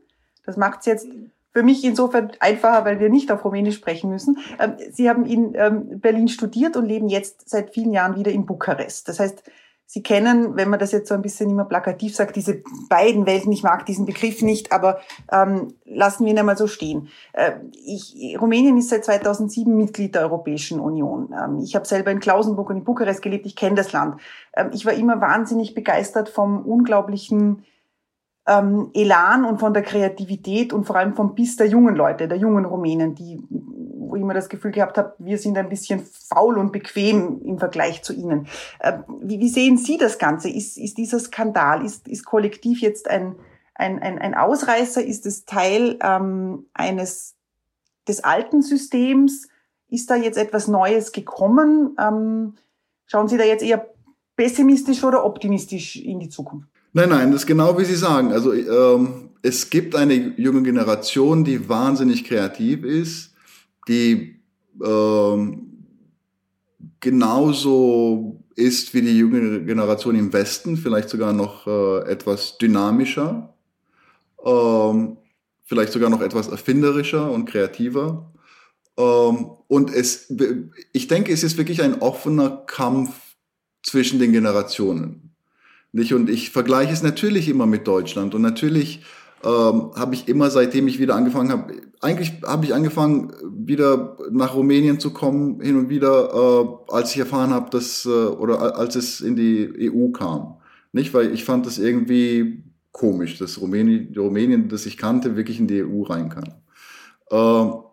Das 0.45 0.57
macht 0.57 0.81
es 0.81 0.87
jetzt 0.87 1.09
für 1.55 1.63
mich 1.63 1.85
insofern 1.85 2.33
einfacher, 2.41 2.85
weil 2.85 2.99
wir 2.99 3.09
nicht 3.09 3.31
auf 3.31 3.45
Rumänisch 3.45 3.77
sprechen 3.77 4.11
müssen. 4.11 4.39
Ähm, 4.59 4.75
Sie 4.91 5.09
haben 5.09 5.25
in 5.25 5.55
ähm, 5.55 6.01
Berlin 6.01 6.29
studiert 6.29 6.77
und 6.77 6.87
leben 6.87 7.09
jetzt 7.09 7.49
seit 7.49 7.73
vielen 7.73 7.93
Jahren 7.93 8.17
wieder 8.17 8.33
in 8.33 8.45
Bukarest. 8.45 9.09
Das 9.09 9.21
heißt, 9.21 9.45
Sie 9.87 10.03
kennen, 10.03 10.57
wenn 10.57 10.71
man 10.71 10.81
das 10.81 10.93
jetzt 10.93 11.09
so 11.09 11.15
ein 11.15 11.23
bisschen 11.23 11.51
immer 11.51 11.67
plakativ 11.67 12.17
sagt, 12.17 12.35
diese 12.37 12.63
beiden 12.89 13.27
Welten. 13.27 13.53
Ich 13.53 13.63
mag 13.63 13.85
diesen 13.87 14.07
Begriff 14.07 14.43
nicht, 14.43 14.73
aber 14.73 14.99
ähm, 15.31 15.75
lassen 15.85 16.25
wir 16.25 16.33
ihn 16.33 16.39
einmal 16.39 16.57
so 16.57 16.67
stehen. 16.67 17.09
Äh, 17.33 17.53
ich, 17.85 18.37
Rumänien 18.41 18.77
ist 18.79 18.89
seit 18.89 19.05
2007 19.05 19.77
Mitglied 19.77 20.15
der 20.15 20.23
Europäischen 20.23 20.81
Union. 20.81 21.33
Ähm, 21.33 21.61
ich 21.63 21.77
habe 21.77 21.87
selber 21.87 22.11
in 22.11 22.19
Klausenburg 22.19 22.71
und 22.71 22.79
in 22.79 22.85
Bukarest 22.85 23.23
gelebt. 23.23 23.47
Ich 23.47 23.55
kenne 23.55 23.77
das 23.77 23.93
Land. 23.93 24.21
Ähm, 24.57 24.71
ich 24.73 24.87
war 24.87 24.95
immer 24.95 25.21
wahnsinnig 25.21 25.75
begeistert 25.75 26.31
vom 26.31 26.63
unglaublichen 26.63 27.65
ähm, 28.47 28.91
Elan 28.93 29.45
und 29.45 29.59
von 29.59 29.73
der 29.73 29.83
Kreativität 29.83 30.73
und 30.73 30.85
vor 30.85 30.97
allem 30.97 31.15
vom 31.15 31.35
Biss 31.35 31.57
der 31.57 31.67
jungen 31.67 31.97
Leute, 31.97 32.29
der 32.29 32.37
jungen 32.37 32.65
Rumänen, 32.65 33.15
die, 33.15 33.41
wo 33.49 34.17
ich 34.17 34.23
immer 34.23 34.35
das 34.35 34.49
Gefühl 34.49 34.71
gehabt 34.71 34.99
habe, 34.99 35.15
wir 35.19 35.39
sind 35.39 35.57
ein 35.57 35.69
bisschen 35.69 36.05
faul 36.05 36.59
und 36.59 36.73
bequem 36.73 37.41
im 37.43 37.59
Vergleich 37.59 38.03
zu 38.03 38.13
ihnen. 38.13 38.47
Äh, 38.81 38.99
wie, 39.21 39.41
wie 39.41 39.49
sehen 39.49 39.79
Sie 39.79 39.97
das 39.97 40.19
Ganze? 40.19 40.51
Ist, 40.51 40.77
ist 40.77 40.99
dieser 40.99 41.19
Skandal, 41.19 41.85
ist, 41.85 42.07
ist 42.07 42.25
Kollektiv 42.25 42.81
jetzt 42.81 43.09
ein, 43.09 43.37
ein, 43.75 44.01
ein, 44.01 44.19
ein 44.19 44.35
Ausreißer? 44.35 45.03
Ist 45.03 45.25
es 45.25 45.47
Teil 45.47 45.99
ähm, 46.03 46.67
eines 46.75 47.37
des 48.07 48.23
alten 48.23 48.61
Systems? 48.61 49.49
Ist 49.89 50.11
da 50.11 50.17
jetzt 50.17 50.39
etwas 50.39 50.69
Neues 50.69 51.13
gekommen? 51.13 51.97
Ähm, 51.99 52.57
schauen 53.07 53.29
Sie 53.29 53.39
da 53.39 53.45
jetzt 53.45 53.63
eher 53.63 53.89
pessimistisch 54.37 55.03
oder 55.03 55.25
optimistisch 55.25 55.97
in 55.97 56.21
die 56.21 56.29
Zukunft? 56.29 56.74
Nein, 56.97 57.09
nein, 57.09 57.33
das 57.33 57.43
ist 57.43 57.47
genau 57.49 57.77
wie 57.77 57.85
Sie 57.85 57.97
sagen. 57.97 58.31
Also 58.33 58.53
ähm, 58.53 59.31
es 59.43 59.69
gibt 59.69 59.97
eine 59.97 60.15
junge 60.37 60.63
Generation, 60.63 61.43
die 61.43 61.69
wahnsinnig 61.69 62.25
kreativ 62.25 62.85
ist, 62.85 63.35
die 63.89 64.41
ähm, 64.83 65.87
genauso 67.01 68.45
ist 68.55 68.95
wie 68.95 69.03
die 69.03 69.19
junge 69.19 69.65
Generation 69.65 70.15
im 70.15 70.33
Westen, 70.33 70.77
vielleicht 70.77 71.09
sogar 71.09 71.33
noch 71.33 71.67
äh, 71.67 72.09
etwas 72.09 72.59
dynamischer, 72.59 73.53
ähm, 74.45 75.17
vielleicht 75.65 75.93
sogar 75.93 76.11
noch 76.11 76.21
etwas 76.21 76.47
erfinderischer 76.47 77.29
und 77.29 77.47
kreativer. 77.47 78.33
Ähm, 78.97 79.51
und 79.67 79.93
es, 79.93 80.33
ich 80.93 81.09
denke, 81.09 81.33
es 81.33 81.43
ist 81.43 81.59
wirklich 81.59 81.83
ein 81.83 82.01
offener 82.01 82.51
Kampf 82.69 83.35
zwischen 83.83 84.21
den 84.21 84.31
Generationen. 84.31 85.34
Nicht? 85.95 86.13
Und 86.13 86.29
ich 86.29 86.51
vergleiche 86.51 86.93
es 86.93 87.05
natürlich 87.05 87.49
immer 87.49 87.67
mit 87.67 87.87
Deutschland. 87.87 88.35
Und 88.35 88.43
natürlich 88.43 89.05
ähm, 89.45 89.93
habe 89.95 90.15
ich 90.15 90.27
immer, 90.27 90.51
seitdem 90.51 90.89
ich 90.89 90.99
wieder 90.99 91.15
angefangen 91.15 91.51
habe, 91.51 91.73
eigentlich 92.01 92.33
habe 92.45 92.65
ich 92.65 92.75
angefangen, 92.75 93.33
wieder 93.49 94.17
nach 94.33 94.57
Rumänien 94.57 94.99
zu 94.99 95.13
kommen, 95.13 95.61
hin 95.61 95.77
und 95.77 95.89
wieder, 95.89 96.35
äh, 96.35 96.93
als 96.93 97.13
ich 97.13 97.19
erfahren 97.19 97.51
habe, 97.51 97.71
dass, 97.71 98.07
äh, 98.07 98.09
oder 98.09 98.77
als 98.77 98.97
es 98.97 99.21
in 99.21 99.37
die 99.37 99.89
EU 99.93 100.11
kam. 100.11 100.57
Nicht, 100.91 101.15
weil 101.15 101.33
ich 101.33 101.45
fand 101.45 101.65
das 101.65 101.79
irgendwie 101.79 102.65
komisch, 102.91 103.39
dass 103.39 103.61
Rumänien, 103.61 104.13
Rumänien, 104.17 104.69
das 104.69 104.87
ich 104.87 104.97
kannte, 104.97 105.37
wirklich 105.37 105.61
in 105.61 105.69
die 105.69 105.85
EU 105.85 106.03
rein 106.03 106.29
kann. 106.29 106.55
Äh, 107.31 107.84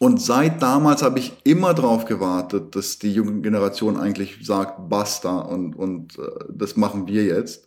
und 0.00 0.20
seit 0.20 0.62
damals 0.62 1.02
habe 1.02 1.18
ich 1.18 1.32
immer 1.44 1.74
darauf 1.74 2.04
gewartet, 2.04 2.76
dass 2.76 2.98
die 2.98 3.12
junge 3.12 3.40
Generation 3.40 3.96
eigentlich 3.96 4.38
sagt, 4.42 4.88
basta 4.88 5.38
und, 5.38 5.74
und 5.74 6.18
äh, 6.18 6.22
das 6.52 6.76
machen 6.76 7.08
wir 7.08 7.24
jetzt. 7.24 7.66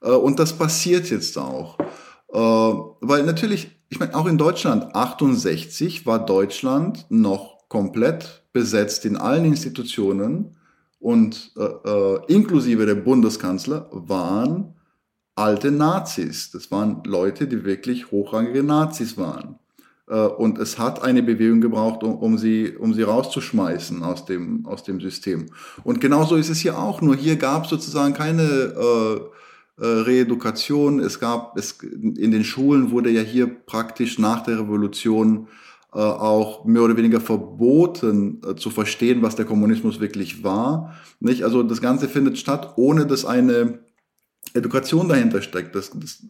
Äh, 0.00 0.10
und 0.10 0.38
das 0.38 0.52
passiert 0.52 1.10
jetzt 1.10 1.36
auch. 1.38 1.78
Äh, 2.32 2.38
weil 2.38 3.24
natürlich, 3.24 3.76
ich 3.88 3.98
meine, 3.98 4.14
auch 4.14 4.26
in 4.26 4.38
Deutschland, 4.38 4.94
68 4.94 6.06
war 6.06 6.24
Deutschland 6.24 7.06
noch 7.08 7.68
komplett 7.68 8.44
besetzt 8.52 9.04
in 9.04 9.16
allen 9.16 9.44
Institutionen 9.44 10.56
und 11.00 11.52
äh, 11.56 11.62
äh, 11.62 12.20
inklusive 12.28 12.86
der 12.86 12.94
Bundeskanzler 12.94 13.88
waren 13.90 14.76
alte 15.34 15.72
Nazis. 15.72 16.50
Das 16.52 16.70
waren 16.70 17.02
Leute, 17.04 17.48
die 17.48 17.64
wirklich 17.64 18.12
hochrangige 18.12 18.62
Nazis 18.62 19.16
waren. 19.16 19.58
Äh, 20.08 20.14
und 20.14 20.58
es 20.58 20.78
hat 20.78 21.02
eine 21.02 21.22
Bewegung 21.22 21.60
gebraucht, 21.60 22.02
um, 22.02 22.16
um, 22.16 22.38
sie, 22.38 22.76
um 22.76 22.94
sie 22.94 23.02
rauszuschmeißen 23.02 24.02
aus 24.02 24.24
dem, 24.24 24.66
aus 24.66 24.82
dem 24.82 25.00
System. 25.00 25.46
Und 25.84 26.00
genauso 26.00 26.36
ist 26.36 26.48
es 26.48 26.60
hier 26.60 26.78
auch. 26.78 27.00
Nur 27.00 27.16
hier 27.16 27.36
gab 27.36 27.64
es 27.64 27.70
sozusagen 27.70 28.14
keine 28.14 28.42
äh, 28.42 29.20
äh, 29.82 29.86
Reedukation. 29.86 31.00
Es 31.00 31.18
gab, 31.18 31.56
es, 31.56 31.78
in 31.82 32.30
den 32.30 32.44
Schulen 32.44 32.90
wurde 32.90 33.10
ja 33.10 33.22
hier 33.22 33.46
praktisch 33.46 34.18
nach 34.18 34.42
der 34.42 34.60
Revolution 34.60 35.48
äh, 35.94 35.98
auch 35.98 36.64
mehr 36.64 36.82
oder 36.82 36.96
weniger 36.96 37.20
verboten 37.20 38.40
äh, 38.46 38.56
zu 38.56 38.70
verstehen, 38.70 39.22
was 39.22 39.36
der 39.36 39.44
Kommunismus 39.44 40.00
wirklich 40.00 40.44
war. 40.44 40.94
Nicht? 41.20 41.44
Also 41.44 41.62
das 41.62 41.80
Ganze 41.80 42.08
findet 42.08 42.38
statt, 42.38 42.74
ohne 42.76 43.06
dass 43.06 43.24
eine 43.24 43.80
Education 44.54 45.08
dahinter 45.08 45.42
steckt. 45.42 45.74
Das, 45.74 45.90
das, 45.94 46.24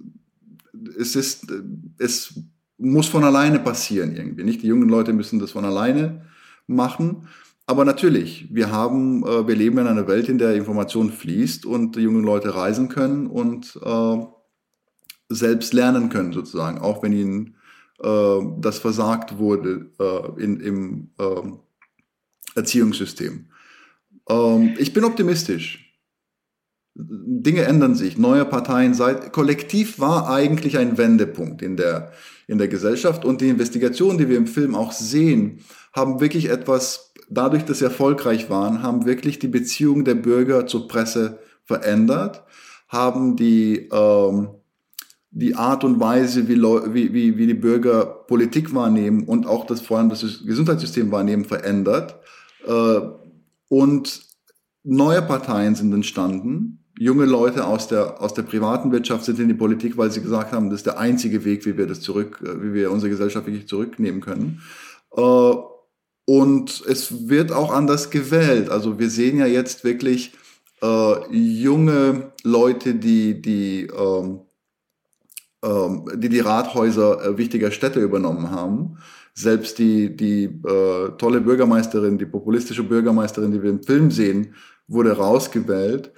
es 0.99 1.17
ist, 1.17 1.53
es 1.99 2.35
muss 2.83 3.07
von 3.07 3.25
alleine 3.25 3.59
passieren 3.59 4.15
irgendwie. 4.15 4.45
Nicht 4.45 4.63
die 4.63 4.67
jungen 4.67 4.89
Leute 4.89 5.13
müssen 5.13 5.39
das 5.39 5.53
von 5.53 5.65
alleine 5.65 6.27
machen. 6.67 7.29
Aber 7.67 7.85
natürlich, 7.85 8.49
wir 8.51 8.71
haben, 8.71 9.25
äh, 9.25 9.47
wir 9.47 9.55
leben 9.55 9.79
in 9.79 9.87
einer 9.87 10.09
Welt, 10.09 10.29
in 10.29 10.39
der 10.39 10.55
Information 10.55 11.11
fließt 11.11 11.65
und 11.65 11.97
die 11.97 12.01
jungen 12.01 12.25
Leute 12.25 12.55
reisen 12.55 12.89
können 12.89 13.29
und 13.29 13.79
äh, 13.83 14.17
selbst 15.29 15.73
lernen 15.73 16.09
können 16.09 16.33
sozusagen, 16.33 16.79
auch 16.79 17.03
wenn 17.03 17.13
ihnen 17.13 17.57
äh, 18.03 18.39
das 18.59 18.79
versagt 18.79 19.39
wurde 19.39 19.91
äh, 19.99 20.43
in, 20.43 20.61
im 20.61 21.11
äh, 21.19 22.57
Erziehungssystem. 22.57 23.47
Ähm, 24.29 24.75
ich 24.79 24.93
bin 24.93 25.05
optimistisch. 25.05 25.82
Dinge 26.95 27.63
ändern 27.63 27.95
sich, 27.95 28.19
neue 28.19 28.45
Parteien, 28.45 28.93
seit, 28.93 29.33
kollektiv 29.33 29.99
war 29.99 30.29
eigentlich 30.29 30.77
ein 30.77 30.99
Wendepunkt 30.99 31.63
in 31.63 31.77
der, 31.77 32.13
in 32.47 32.59
der 32.59 32.69
Gesellschaft 32.69 33.25
und 33.25 33.41
die 33.41 33.49
Investigationen, 33.49 34.19
die 34.19 34.29
wir 34.29 34.37
im 34.37 34.47
Film 34.47 34.75
auch 34.75 34.93
sehen, 34.93 35.61
haben 35.95 36.21
wirklich 36.21 36.51
etwas, 36.51 37.13
dadurch, 37.31 37.65
dass 37.65 37.79
sie 37.79 37.85
erfolgreich 37.85 38.51
waren, 38.51 38.83
haben 38.83 39.07
wirklich 39.07 39.39
die 39.39 39.49
Beziehung 39.49 40.05
der 40.05 40.17
Bürger 40.17 40.67
zur 40.67 40.87
Presse 40.87 41.39
verändert, 41.65 42.45
haben 42.89 43.37
die, 43.37 43.89
ähm, 43.91 44.49
die 45.31 45.55
Art 45.55 45.85
und 45.85 45.99
Weise, 45.99 46.47
wie, 46.47 46.61
wie, 46.61 47.39
wie, 47.39 47.47
die 47.47 47.55
Bürger 47.55 48.05
Politik 48.05 48.75
wahrnehmen 48.75 49.25
und 49.25 49.47
auch 49.47 49.65
das, 49.65 49.81
vor 49.81 49.97
allem 49.97 50.11
das 50.11 50.21
Gesundheitssystem 50.45 51.11
wahrnehmen, 51.11 51.47
verändert. 51.47 52.17
Äh, 52.67 53.01
und 53.69 54.23
neue 54.85 55.23
Parteien 55.23 55.75
sind 55.75 55.95
entstanden. 55.95 56.82
Junge 56.99 57.25
Leute 57.25 57.67
aus 57.67 57.89
der, 57.89 58.21
aus 58.21 58.35
der 58.35 58.43
privaten 58.43 58.93
Wirtschaft 58.93 59.25
sind 59.25 59.39
in 59.39 59.49
die 59.49 59.55
Politik, 59.55 59.97
weil 59.97 60.11
sie 60.11 60.21
gesagt 60.21 60.53
haben, 60.53 60.69
das 60.69 60.81
ist 60.81 60.87
der 60.87 60.99
einzige 60.99 61.45
Weg, 61.45 61.65
wie 61.65 61.77
wir 61.79 61.87
das 61.87 62.01
zurück, 62.01 62.41
äh, 62.43 62.63
wie 62.63 62.75
wir 62.75 62.91
unsere 62.91 63.11
Gesellschaft 63.11 63.47
wirklich 63.47 63.69
zurücknehmen 63.69 64.21
können. 64.21 64.61
Äh, 65.17 65.55
und 66.25 66.85
es 66.87 67.29
wird 67.29 67.51
auch 67.51 67.73
anders 67.73 68.11
gewählt. 68.11 68.71
Also 68.71 68.99
wir 68.99 69.11
sehen 69.11 69.39
ja 69.39 69.47
jetzt 69.47 69.85
wirklich 69.85 70.33
äh, 70.83 71.35
junge 71.35 72.33
Leute, 72.45 72.95
die, 72.95 73.41
die, 73.41 73.87
ähm, 73.87 74.41
ähm, 75.65 76.05
die 76.17 76.29
die 76.29 76.41
Rathäuser 76.41 77.39
wichtiger 77.39 77.71
Städte 77.71 78.01
übernommen 78.01 78.51
haben. 78.51 78.99
Selbst 79.35 79.79
die, 79.79 80.15
die 80.15 80.45
äh, 80.45 81.11
tolle 81.17 81.41
Bürgermeisterin, 81.41 82.19
die 82.19 82.27
populistische 82.27 82.83
Bürgermeisterin, 82.83 83.51
die 83.51 83.63
wir 83.63 83.71
im 83.71 83.83
Film 83.83 84.11
sehen, 84.11 84.55
wurde 84.89 85.13
rausgewählt. 85.13 86.13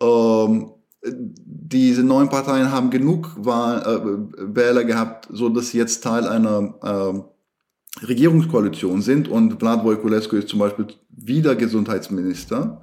Ähm, 0.00 0.70
diese 1.06 2.02
neuen 2.02 2.28
Parteien 2.28 2.70
haben 2.72 2.90
genug 2.90 3.32
Wahl, 3.36 3.82
äh, 3.82 4.56
Wähler 4.56 4.84
gehabt, 4.84 5.28
so 5.30 5.48
dass 5.48 5.70
sie 5.70 5.78
jetzt 5.78 6.02
Teil 6.02 6.26
einer 6.26 6.74
äh, 6.82 8.06
Regierungskoalition 8.06 9.02
sind 9.02 9.28
und 9.28 9.58
Vlad 9.58 9.84
Voiculescu 9.84 10.36
ist 10.36 10.48
zum 10.48 10.60
Beispiel 10.60 10.86
wieder 11.10 11.54
Gesundheitsminister. 11.56 12.82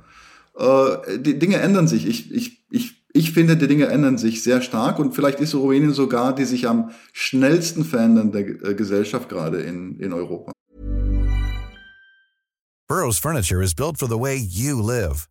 Äh, 0.55 1.19
die 1.19 1.39
Dinge 1.39 1.57
ändern 1.57 1.87
sich. 1.87 2.07
Ich, 2.07 2.31
ich, 2.31 2.65
ich 2.69 3.01
ich 3.13 3.33
finde, 3.33 3.57
die 3.57 3.67
Dinge 3.67 3.87
ändern 3.87 4.17
sich 4.17 4.41
sehr 4.41 4.61
stark 4.61 4.99
und 4.99 5.13
vielleicht 5.13 5.39
ist 5.39 5.53
Rumänien 5.53 5.93
sogar 5.93 6.33
die 6.33 6.45
sich 6.45 6.67
am 6.67 6.91
schnellsten 7.11 7.83
verändernde 7.83 8.39
äh, 8.39 8.73
Gesellschaft 8.73 9.27
gerade 9.27 9.61
in, 9.61 9.99
in 9.99 10.13
Europa. 10.13 10.51
Burroughs 12.87 13.19
Furniture 13.19 13.63
is 13.63 13.73
built 13.73 13.97
for 13.97 14.07
the 14.07 14.19
way 14.19 14.35
you 14.37 14.81
live. 14.81 15.30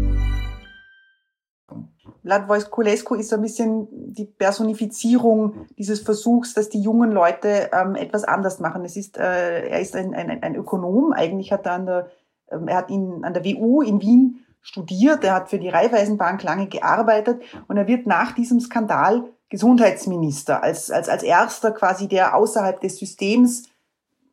Vlad 2.23 2.47
Voiculescu 2.47 3.15
ist 3.15 3.33
ein 3.33 3.41
bisschen 3.41 3.87
die 3.91 4.25
Personifizierung 4.25 5.65
dieses 5.77 6.01
Versuchs, 6.01 6.53
dass 6.53 6.69
die 6.69 6.81
jungen 6.81 7.11
Leute 7.11 7.71
ähm, 7.73 7.95
etwas 7.95 8.23
anders 8.23 8.59
machen. 8.59 8.85
Es 8.85 8.95
ist, 8.95 9.17
äh, 9.17 9.67
er 9.67 9.79
ist 9.79 9.95
ein, 9.95 10.13
ein, 10.13 10.43
ein 10.43 10.55
Ökonom. 10.55 11.13
Eigentlich 11.13 11.51
hat 11.51 11.65
er 11.65 11.73
an 11.73 11.85
der, 11.87 12.11
ähm, 12.51 12.67
er 12.67 12.77
hat 12.77 12.89
ihn 12.91 13.23
an 13.23 13.33
der 13.33 13.43
WU 13.43 13.81
in 13.81 14.01
Wien 14.01 14.45
studiert, 14.61 15.23
er 15.23 15.33
hat 15.33 15.49
für 15.49 15.57
die 15.57 15.69
Raiffeisenbank 15.69 16.43
lange 16.43 16.67
gearbeitet 16.67 17.41
und 17.67 17.77
er 17.77 17.87
wird 17.87 18.05
nach 18.05 18.33
diesem 18.33 18.59
Skandal 18.59 19.23
Gesundheitsminister, 19.49 20.63
als, 20.63 20.91
als, 20.91 21.09
als 21.09 21.23
erster 21.23 21.71
quasi, 21.71 22.07
der 22.07 22.37
außerhalb 22.37 22.79
des 22.79 22.97
Systems 22.97 23.63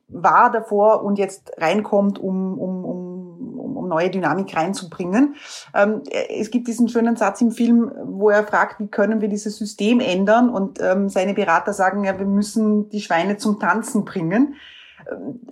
war 0.07 0.51
davor 0.51 1.03
und 1.03 1.19
jetzt 1.19 1.53
reinkommt, 1.59 2.19
um, 2.19 2.59
um, 2.59 2.85
um, 2.85 3.08
neue 3.89 4.11
Dynamik 4.11 4.57
reinzubringen. 4.57 5.37
Ähm, 5.75 6.03
es 6.29 6.51
gibt 6.51 6.69
diesen 6.69 6.89
schönen 6.89 7.17
Satz 7.17 7.41
im 7.41 7.51
Film, 7.51 7.91
wo 8.05 8.31
er 8.31 8.45
fragt, 8.45 8.81
wie 8.81 8.89
können 8.89 9.21
wir 9.21 9.29
dieses 9.29 9.57
System 9.57 10.01
ändern? 10.01 10.51
Und 10.51 10.81
ähm, 10.81 11.09
seine 11.09 11.35
Berater 11.35 11.73
sagen, 11.73 12.05
ja, 12.05 12.19
wir 12.19 12.27
müssen 12.27 12.89
die 12.91 13.01
Schweine 13.01 13.37
zum 13.37 13.59
Tanzen 13.59 14.05
bringen. 14.05 14.55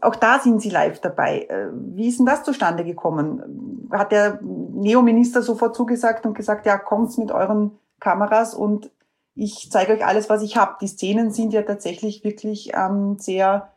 Auch 0.00 0.16
da 0.16 0.38
sind 0.38 0.60
Sie 0.60 0.70
live 0.70 1.00
dabei. 1.00 1.46
Äh, 1.48 1.68
wie 1.72 2.08
ist 2.08 2.18
denn 2.18 2.26
das 2.26 2.42
zustande 2.42 2.84
gekommen? 2.84 3.88
Hat 3.90 4.12
der 4.12 4.38
Neominister 4.42 5.42
sofort 5.42 5.74
zugesagt 5.74 6.26
und 6.26 6.34
gesagt, 6.34 6.66
ja, 6.66 6.76
kommt's 6.76 7.16
mit 7.16 7.32
euren 7.32 7.72
Kameras 8.00 8.54
und 8.54 8.90
ich 9.34 9.70
zeige 9.70 9.92
euch 9.92 10.04
alles, 10.04 10.30
was 10.30 10.42
ich 10.42 10.56
habe. 10.56 10.76
Die 10.80 10.88
Szenen 10.88 11.30
sind 11.30 11.52
ja 11.52 11.62
tatsächlich 11.62 12.24
wirklich 12.24 12.72
ähm, 12.74 13.16
sehr 13.18 13.72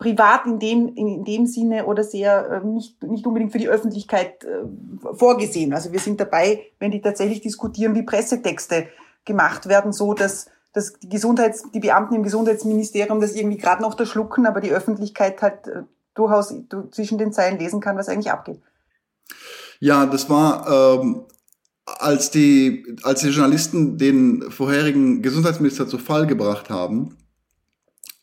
privat 0.00 0.46
in 0.46 0.58
dem, 0.58 0.94
in, 0.96 1.24
dem 1.24 1.46
Sinne 1.46 1.86
oder 1.86 2.02
sehr 2.02 2.50
äh, 2.50 2.66
nicht, 2.66 3.00
nicht 3.04 3.26
unbedingt 3.26 3.52
für 3.52 3.58
die 3.58 3.68
Öffentlichkeit 3.68 4.44
äh, 4.44 5.14
vorgesehen. 5.14 5.72
Also 5.72 5.92
wir 5.92 6.00
sind 6.00 6.18
dabei, 6.18 6.62
wenn 6.80 6.90
die 6.90 7.02
tatsächlich 7.02 7.42
diskutieren, 7.42 7.94
wie 7.94 8.02
Pressetexte 8.02 8.88
gemacht 9.24 9.68
werden, 9.68 9.92
so 9.92 10.14
dass 10.14 10.50
dass 10.72 10.92
die 11.00 11.08
Gesundheits, 11.08 11.64
die 11.74 11.80
Beamten 11.80 12.14
im 12.14 12.22
Gesundheitsministerium 12.22 13.20
das 13.20 13.34
irgendwie 13.34 13.56
gerade 13.56 13.82
noch 13.82 13.94
da 13.94 14.06
schlucken, 14.06 14.46
aber 14.46 14.60
die 14.60 14.70
Öffentlichkeit 14.70 15.42
halt 15.42 15.66
äh, 15.66 15.82
durchaus 16.14 16.54
zwischen 16.92 17.18
den 17.18 17.32
Zeilen 17.32 17.58
lesen 17.58 17.80
kann, 17.80 17.96
was 17.96 18.08
eigentlich 18.08 18.30
abgeht. 18.30 18.60
Ja, 19.80 20.06
das 20.06 20.30
war, 20.30 21.00
ähm, 21.00 21.24
als, 21.86 22.30
die, 22.30 22.96
als 23.02 23.22
die 23.22 23.30
Journalisten 23.30 23.98
den 23.98 24.50
vorherigen 24.50 25.22
Gesundheitsminister 25.22 25.88
zu 25.88 25.98
Fall 25.98 26.26
gebracht 26.26 26.70
haben, 26.70 27.16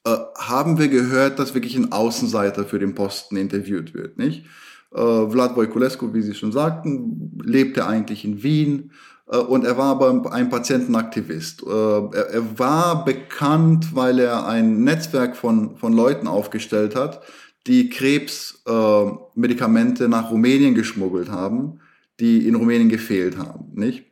äh, 0.07 0.17
haben 0.37 0.79
wir 0.79 0.87
gehört, 0.87 1.39
dass 1.39 1.53
wirklich 1.53 1.75
ein 1.75 1.91
Außenseiter 1.91 2.63
für 2.63 2.79
den 2.79 2.95
Posten 2.95 3.35
interviewt 3.35 3.93
wird, 3.93 4.17
nicht? 4.17 4.45
Äh, 4.93 5.29
Vlad 5.29 5.57
Voiculescu, 5.57 6.13
wie 6.13 6.21
Sie 6.21 6.33
schon 6.33 6.53
sagten, 6.53 7.37
lebte 7.43 7.85
eigentlich 7.85 8.23
in 8.23 8.41
Wien, 8.41 8.91
äh, 9.29 9.37
und 9.37 9.65
er 9.65 9.77
war 9.77 9.91
aber 9.91 10.31
ein 10.31 10.49
Patientenaktivist. 10.49 11.63
Äh, 11.63 11.69
er 11.69 12.57
war 12.57 13.05
bekannt, 13.05 13.95
weil 13.95 14.19
er 14.19 14.47
ein 14.47 14.83
Netzwerk 14.83 15.35
von, 15.35 15.77
von 15.77 15.93
Leuten 15.93 16.27
aufgestellt 16.27 16.95
hat, 16.95 17.21
die 17.67 17.89
Krebsmedikamente 17.89 20.07
nach 20.07 20.31
Rumänien 20.31 20.73
geschmuggelt 20.73 21.29
haben, 21.29 21.81
die 22.19 22.47
in 22.47 22.55
Rumänien 22.55 22.89
gefehlt 22.89 23.37
haben, 23.37 23.73
nicht? 23.73 24.05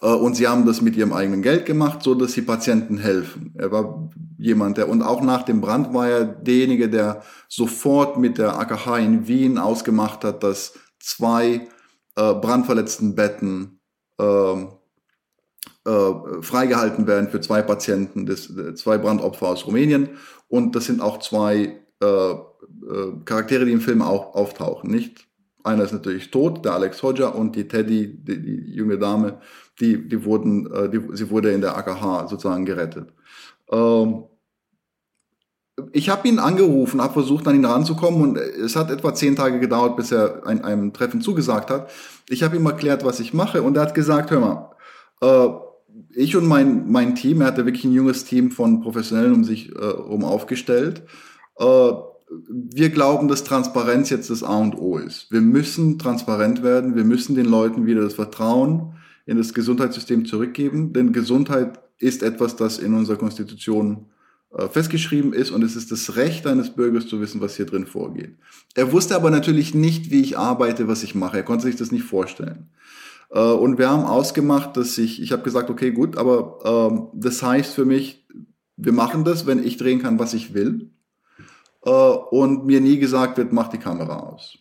Äh, 0.00 0.06
und 0.06 0.36
sie 0.36 0.46
haben 0.46 0.64
das 0.64 0.80
mit 0.80 0.96
ihrem 0.96 1.12
eigenen 1.12 1.42
Geld 1.42 1.66
gemacht, 1.66 2.04
so 2.04 2.14
dass 2.14 2.32
sie 2.32 2.42
Patienten 2.42 2.98
helfen. 2.98 3.52
Er 3.56 3.72
war 3.72 4.08
jemand, 4.38 4.76
der, 4.76 4.88
und 4.88 5.02
auch 5.02 5.22
nach 5.22 5.42
dem 5.42 5.60
Brand 5.60 5.94
war 5.94 6.08
er 6.08 6.24
derjenige, 6.24 6.88
der 6.88 7.22
sofort 7.48 8.18
mit 8.18 8.38
der 8.38 8.58
AKH 8.58 8.98
in 8.98 9.28
Wien 9.28 9.58
ausgemacht 9.58 10.24
hat, 10.24 10.42
dass 10.42 10.74
zwei 10.98 11.68
brandverletzten 12.14 13.14
Betten 13.14 13.76
ähm, 14.18 14.68
äh, 15.84 16.42
freigehalten 16.42 17.06
werden 17.06 17.28
für 17.28 17.40
zwei 17.40 17.62
Patienten, 17.62 18.26
des, 18.26 18.52
zwei 18.74 18.98
Brandopfer 18.98 19.48
aus 19.48 19.66
Rumänien. 19.66 20.10
Und 20.48 20.74
das 20.74 20.86
sind 20.86 21.00
auch 21.00 21.18
zwei 21.20 21.76
äh, 22.02 22.06
äh, 22.06 22.36
Charaktere, 23.24 23.64
die 23.64 23.72
im 23.72 23.80
Film 23.80 24.02
auch 24.02 24.34
auftauchen. 24.34 24.90
Nicht 24.90 25.26
einer 25.62 25.84
ist 25.84 25.92
natürlich 25.92 26.30
tot, 26.30 26.64
der 26.64 26.74
Alex 26.74 27.02
Hodja, 27.02 27.28
und 27.28 27.56
die 27.56 27.68
Teddy, 27.68 28.16
die, 28.22 28.40
die 28.40 28.74
junge 28.74 28.98
Dame, 28.98 29.40
die, 29.80 30.08
die 30.08 30.24
wurden, 30.24 30.72
äh, 30.72 30.88
die, 30.88 31.00
sie 31.12 31.30
wurde 31.30 31.52
in 31.52 31.60
der 31.60 31.76
AKH 31.76 32.28
sozusagen 32.28 32.64
gerettet. 32.64 33.12
Ähm, 33.70 34.24
ich 35.92 36.08
habe 36.08 36.26
ihn 36.26 36.38
angerufen, 36.38 37.02
habe 37.02 37.12
versucht, 37.12 37.46
an 37.46 37.54
ihn 37.54 37.64
ranzukommen 37.64 38.22
und 38.22 38.38
es 38.38 38.76
hat 38.76 38.90
etwa 38.90 39.14
zehn 39.14 39.36
Tage 39.36 39.60
gedauert, 39.60 39.96
bis 39.96 40.10
er 40.10 40.46
ein, 40.46 40.64
einem 40.64 40.92
Treffen 40.92 41.20
zugesagt 41.20 41.70
hat. 41.70 41.90
Ich 42.28 42.42
habe 42.42 42.56
ihm 42.56 42.66
erklärt, 42.66 43.04
was 43.04 43.20
ich 43.20 43.34
mache 43.34 43.62
und 43.62 43.76
er 43.76 43.82
hat 43.82 43.94
gesagt, 43.94 44.30
hör 44.30 44.40
mal, 44.40 44.70
äh, 45.20 45.66
ich 46.14 46.36
und 46.36 46.46
mein, 46.46 46.90
mein 46.90 47.14
Team, 47.14 47.40
er 47.40 47.48
hatte 47.48 47.66
wirklich 47.66 47.84
ein 47.84 47.92
junges 47.92 48.24
Team 48.24 48.50
von 48.50 48.80
Professionellen 48.80 49.34
um 49.34 49.44
sich 49.44 49.74
äh, 49.74 49.92
um 49.92 50.24
aufgestellt. 50.24 51.02
Äh, 51.58 51.92
wir 52.48 52.90
glauben, 52.90 53.28
dass 53.28 53.44
Transparenz 53.44 54.10
jetzt 54.10 54.30
das 54.30 54.42
A 54.42 54.56
und 54.56 54.76
O 54.76 54.98
ist. 54.98 55.30
Wir 55.30 55.40
müssen 55.40 55.98
transparent 55.98 56.62
werden, 56.62 56.96
wir 56.96 57.04
müssen 57.04 57.36
den 57.36 57.46
Leuten 57.46 57.86
wieder 57.86 58.02
das 58.02 58.14
Vertrauen 58.14 58.94
in 59.26 59.36
das 59.36 59.54
Gesundheitssystem 59.54 60.24
zurückgeben, 60.24 60.92
denn 60.92 61.12
Gesundheit 61.12 61.78
ist 61.98 62.22
etwas, 62.22 62.56
das 62.56 62.78
in 62.78 62.94
unserer 62.94 63.16
Konstitution 63.16 64.06
äh, 64.52 64.68
festgeschrieben 64.68 65.32
ist 65.32 65.50
und 65.50 65.62
es 65.62 65.76
ist 65.76 65.90
das 65.92 66.16
Recht 66.16 66.46
eines 66.46 66.70
Bürgers 66.70 67.06
zu 67.06 67.20
wissen, 67.20 67.40
was 67.40 67.56
hier 67.56 67.66
drin 67.66 67.86
vorgeht. 67.86 68.36
Er 68.74 68.92
wusste 68.92 69.16
aber 69.16 69.30
natürlich 69.30 69.74
nicht, 69.74 70.10
wie 70.10 70.20
ich 70.20 70.38
arbeite, 70.38 70.88
was 70.88 71.02
ich 71.02 71.14
mache. 71.14 71.38
Er 71.38 71.42
konnte 71.42 71.64
sich 71.64 71.76
das 71.76 71.92
nicht 71.92 72.04
vorstellen. 72.04 72.70
Äh, 73.30 73.40
und 73.40 73.78
wir 73.78 73.90
haben 73.90 74.04
ausgemacht, 74.04 74.76
dass 74.76 74.98
ich, 74.98 75.20
ich 75.20 75.32
habe 75.32 75.42
gesagt, 75.42 75.70
okay, 75.70 75.90
gut, 75.90 76.16
aber 76.16 76.58
ähm, 76.64 77.08
das 77.14 77.42
heißt 77.42 77.74
für 77.74 77.84
mich, 77.84 78.26
wir 78.76 78.92
machen 78.92 79.24
das, 79.24 79.46
wenn 79.46 79.64
ich 79.64 79.78
drehen 79.78 80.00
kann, 80.00 80.18
was 80.18 80.34
ich 80.34 80.54
will. 80.54 80.90
Äh, 81.84 81.90
und 81.90 82.66
mir 82.66 82.80
nie 82.80 82.98
gesagt 82.98 83.38
wird, 83.38 83.52
mach 83.52 83.68
die 83.68 83.78
Kamera 83.78 84.20
aus. 84.20 84.58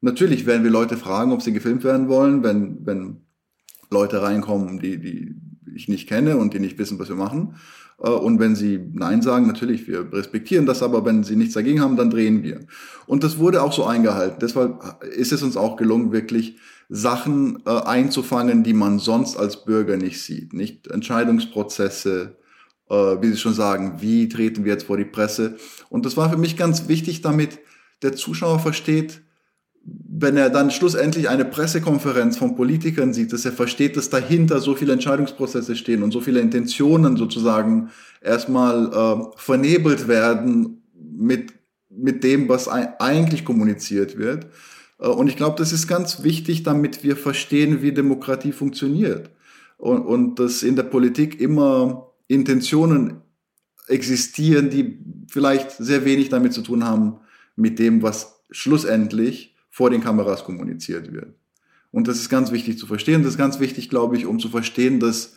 Natürlich 0.00 0.46
werden 0.46 0.62
wir 0.62 0.70
Leute 0.70 0.96
fragen, 0.96 1.32
ob 1.32 1.42
sie 1.42 1.52
gefilmt 1.52 1.84
werden 1.84 2.08
wollen, 2.08 2.42
wenn, 2.42 2.86
wenn 2.86 3.22
Leute 3.90 4.22
reinkommen, 4.22 4.78
die, 4.78 4.98
die 4.98 5.34
ich 5.78 5.88
nicht 5.88 6.08
kenne 6.08 6.36
und 6.36 6.54
die 6.54 6.60
nicht 6.60 6.78
wissen, 6.78 6.98
was 6.98 7.08
wir 7.08 7.16
machen. 7.16 7.54
Äh, 8.02 8.10
und 8.10 8.40
wenn 8.40 8.56
sie 8.56 8.80
Nein 8.92 9.22
sagen, 9.22 9.46
natürlich, 9.46 9.86
wir 9.88 10.12
respektieren 10.12 10.66
das, 10.66 10.82
aber 10.82 11.04
wenn 11.04 11.24
sie 11.24 11.36
nichts 11.36 11.54
dagegen 11.54 11.80
haben, 11.80 11.96
dann 11.96 12.10
drehen 12.10 12.42
wir. 12.42 12.60
Und 13.06 13.24
das 13.24 13.38
wurde 13.38 13.62
auch 13.62 13.72
so 13.72 13.84
eingehalten. 13.84 14.38
Deshalb 14.40 15.02
ist 15.04 15.32
es 15.32 15.42
uns 15.42 15.56
auch 15.56 15.76
gelungen, 15.76 16.12
wirklich 16.12 16.58
Sachen 16.88 17.62
äh, 17.66 17.70
einzufangen, 17.70 18.64
die 18.64 18.72
man 18.72 18.98
sonst 18.98 19.36
als 19.36 19.64
Bürger 19.64 19.96
nicht 19.96 20.22
sieht. 20.22 20.54
Nicht 20.54 20.88
Entscheidungsprozesse, 20.88 22.36
äh, 22.88 22.94
wie 22.94 23.28
Sie 23.28 23.36
schon 23.36 23.54
sagen, 23.54 23.96
wie 24.00 24.28
treten 24.28 24.64
wir 24.64 24.72
jetzt 24.72 24.86
vor 24.86 24.96
die 24.96 25.04
Presse. 25.04 25.56
Und 25.90 26.06
das 26.06 26.16
war 26.16 26.30
für 26.30 26.38
mich 26.38 26.56
ganz 26.56 26.88
wichtig, 26.88 27.20
damit 27.20 27.58
der 28.02 28.14
Zuschauer 28.14 28.58
versteht, 28.58 29.22
wenn 30.10 30.36
er 30.36 30.50
dann 30.50 30.70
schlussendlich 30.70 31.28
eine 31.28 31.44
Pressekonferenz 31.44 32.36
von 32.36 32.56
Politikern 32.56 33.12
sieht, 33.12 33.32
dass 33.32 33.44
er 33.44 33.52
versteht, 33.52 33.96
dass 33.96 34.10
dahinter 34.10 34.60
so 34.60 34.74
viele 34.74 34.92
Entscheidungsprozesse 34.92 35.76
stehen 35.76 36.02
und 36.02 36.10
so 36.10 36.20
viele 36.20 36.40
Intentionen 36.40 37.16
sozusagen 37.16 37.90
erstmal 38.20 38.92
äh, 38.92 39.24
vernebelt 39.36 40.08
werden 40.08 40.82
mit, 41.00 41.52
mit 41.88 42.24
dem, 42.24 42.48
was 42.48 42.68
eigentlich 42.68 43.44
kommuniziert 43.44 44.18
wird. 44.18 44.46
Äh, 44.98 45.06
und 45.08 45.28
ich 45.28 45.36
glaube, 45.36 45.56
das 45.58 45.72
ist 45.72 45.86
ganz 45.86 46.22
wichtig, 46.22 46.64
damit 46.64 47.04
wir 47.04 47.16
verstehen, 47.16 47.82
wie 47.82 47.92
Demokratie 47.92 48.52
funktioniert. 48.52 49.30
Und, 49.76 50.00
und 50.00 50.40
dass 50.40 50.64
in 50.64 50.74
der 50.74 50.82
Politik 50.82 51.40
immer 51.40 52.12
Intentionen 52.26 53.22
existieren, 53.86 54.70
die 54.70 54.98
vielleicht 55.30 55.70
sehr 55.70 56.04
wenig 56.04 56.28
damit 56.28 56.52
zu 56.52 56.62
tun 56.62 56.84
haben, 56.84 57.18
mit 57.56 57.78
dem, 57.78 58.02
was 58.02 58.40
schlussendlich 58.50 59.54
vor 59.78 59.90
den 59.90 60.00
Kameras 60.00 60.42
kommuniziert 60.42 61.12
wird. 61.12 61.36
Und 61.92 62.08
das 62.08 62.16
ist 62.16 62.28
ganz 62.28 62.50
wichtig 62.50 62.78
zu 62.78 62.88
verstehen. 62.88 63.22
Das 63.22 63.34
ist 63.34 63.38
ganz 63.38 63.60
wichtig, 63.60 63.88
glaube 63.88 64.16
ich, 64.16 64.26
um 64.26 64.40
zu 64.40 64.48
verstehen, 64.48 64.98
dass 64.98 65.36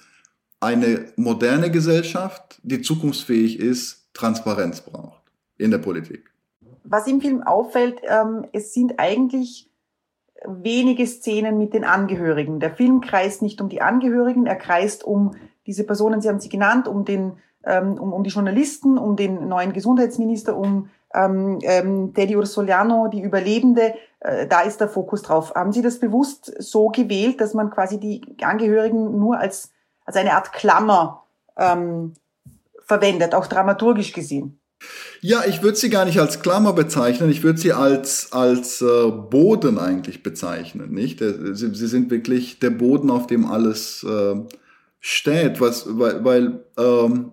eine 0.59 1.05
moderne 1.15 1.69
Gesellschaft, 1.69 2.59
die 2.63 2.81
zukunftsfähig 2.81 3.59
ist, 3.59 4.09
Transparenz 4.15 4.81
braucht 4.81 5.21
in 5.59 5.69
der 5.69 5.77
Politik. 5.77 6.31
Was 6.83 7.05
im 7.05 7.21
Film 7.21 7.43
auffällt, 7.43 8.01
ähm, 8.03 8.47
es 8.51 8.73
sind 8.73 8.93
eigentlich 8.97 9.69
wenige 10.43 11.05
Szenen 11.05 11.59
mit 11.59 11.75
den 11.75 11.83
Angehörigen. 11.83 12.59
Der 12.59 12.71
Film 12.71 12.99
kreist 12.99 13.43
nicht 13.43 13.61
um 13.61 13.69
die 13.69 13.83
Angehörigen, 13.83 14.47
er 14.47 14.55
kreist 14.55 15.03
um 15.03 15.35
diese 15.67 15.83
Personen, 15.83 16.19
Sie 16.19 16.29
haben 16.29 16.39
sie 16.39 16.49
genannt, 16.49 16.87
um 16.87 17.05
den, 17.05 17.33
ähm, 17.63 17.93
um, 17.93 18.11
um 18.11 18.23
die 18.23 18.31
Journalisten, 18.31 18.97
um 18.97 19.15
den 19.15 19.47
neuen 19.47 19.71
Gesundheitsminister, 19.71 20.57
um 20.57 20.89
ähm, 21.13 21.59
ähm, 21.61 22.13
Teddy 22.15 22.35
Ursoliano, 22.35 23.07
die 23.07 23.21
Überlebende, 23.21 23.93
da 24.21 24.61
ist 24.61 24.79
der 24.79 24.87
Fokus 24.87 25.23
drauf. 25.23 25.53
Haben 25.55 25.71
Sie 25.71 25.81
das 25.81 25.99
bewusst 25.99 26.53
so 26.59 26.89
gewählt, 26.89 27.41
dass 27.41 27.53
man 27.53 27.71
quasi 27.71 27.99
die 27.99 28.21
Angehörigen 28.41 29.19
nur 29.19 29.39
als, 29.39 29.71
als 30.05 30.15
eine 30.15 30.33
Art 30.33 30.53
Klammer 30.53 31.23
ähm, 31.57 32.13
verwendet, 32.85 33.33
auch 33.33 33.47
dramaturgisch 33.47 34.13
gesehen? 34.13 34.59
Ja, 35.21 35.43
ich 35.47 35.61
würde 35.61 35.77
sie 35.77 35.89
gar 35.89 36.05
nicht 36.05 36.19
als 36.19 36.41
Klammer 36.41 36.73
bezeichnen, 36.73 37.29
ich 37.29 37.43
würde 37.43 37.59
sie 37.59 37.73
als, 37.73 38.31
als 38.31 38.81
äh, 38.81 39.11
Boden 39.11 39.77
eigentlich 39.77 40.23
bezeichnen, 40.23 40.91
nicht? 40.91 41.19
Sie, 41.19 41.53
sie 41.53 41.87
sind 41.87 42.09
wirklich 42.09 42.59
der 42.59 42.71
Boden, 42.71 43.11
auf 43.11 43.27
dem 43.27 43.45
alles 43.45 44.03
äh, 44.03 44.35
steht, 44.99 45.61
was, 45.61 45.85
weil, 45.87 46.23
weil 46.25 46.65
ähm, 46.77 47.31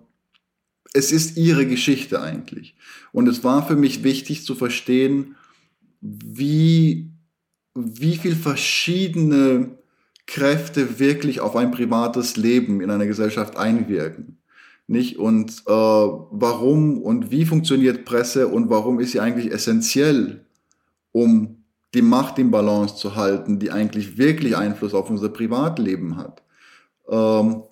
es 0.93 1.11
ist 1.11 1.37
ihre 1.37 1.65
Geschichte 1.65 2.21
eigentlich. 2.21 2.75
Und 3.11 3.27
es 3.27 3.43
war 3.43 3.65
für 3.65 3.75
mich 3.75 4.03
wichtig 4.03 4.45
zu 4.45 4.53
verstehen, 4.53 5.35
wie, 6.01 7.11
wie 7.75 8.17
viel 8.17 8.35
verschiedene 8.35 9.77
Kräfte 10.27 10.99
wirklich 10.99 11.41
auf 11.41 11.55
ein 11.55 11.71
privates 11.71 12.37
Leben 12.37 12.81
in 12.81 12.91
einer 12.91 13.07
Gesellschaft 13.07 13.57
einwirken. 13.57 14.37
Nicht? 14.87 15.17
Und 15.17 15.63
äh, 15.67 15.71
warum 15.71 17.01
und 17.01 17.31
wie 17.31 17.45
funktioniert 17.45 18.05
Presse 18.05 18.47
und 18.47 18.69
warum 18.69 18.99
ist 18.99 19.11
sie 19.11 19.19
eigentlich 19.19 19.51
essentiell, 19.51 20.45
um 21.11 21.63
die 21.93 22.01
Macht 22.01 22.37
im 22.37 22.51
Balance 22.51 22.95
zu 22.95 23.15
halten, 23.15 23.59
die 23.59 23.71
eigentlich 23.71 24.17
wirklich 24.17 24.55
Einfluss 24.55 24.93
auf 24.93 25.09
unser 25.09 25.29
Privatleben 25.29 26.17
hat. 26.17 26.43
Ähm, 27.09 27.63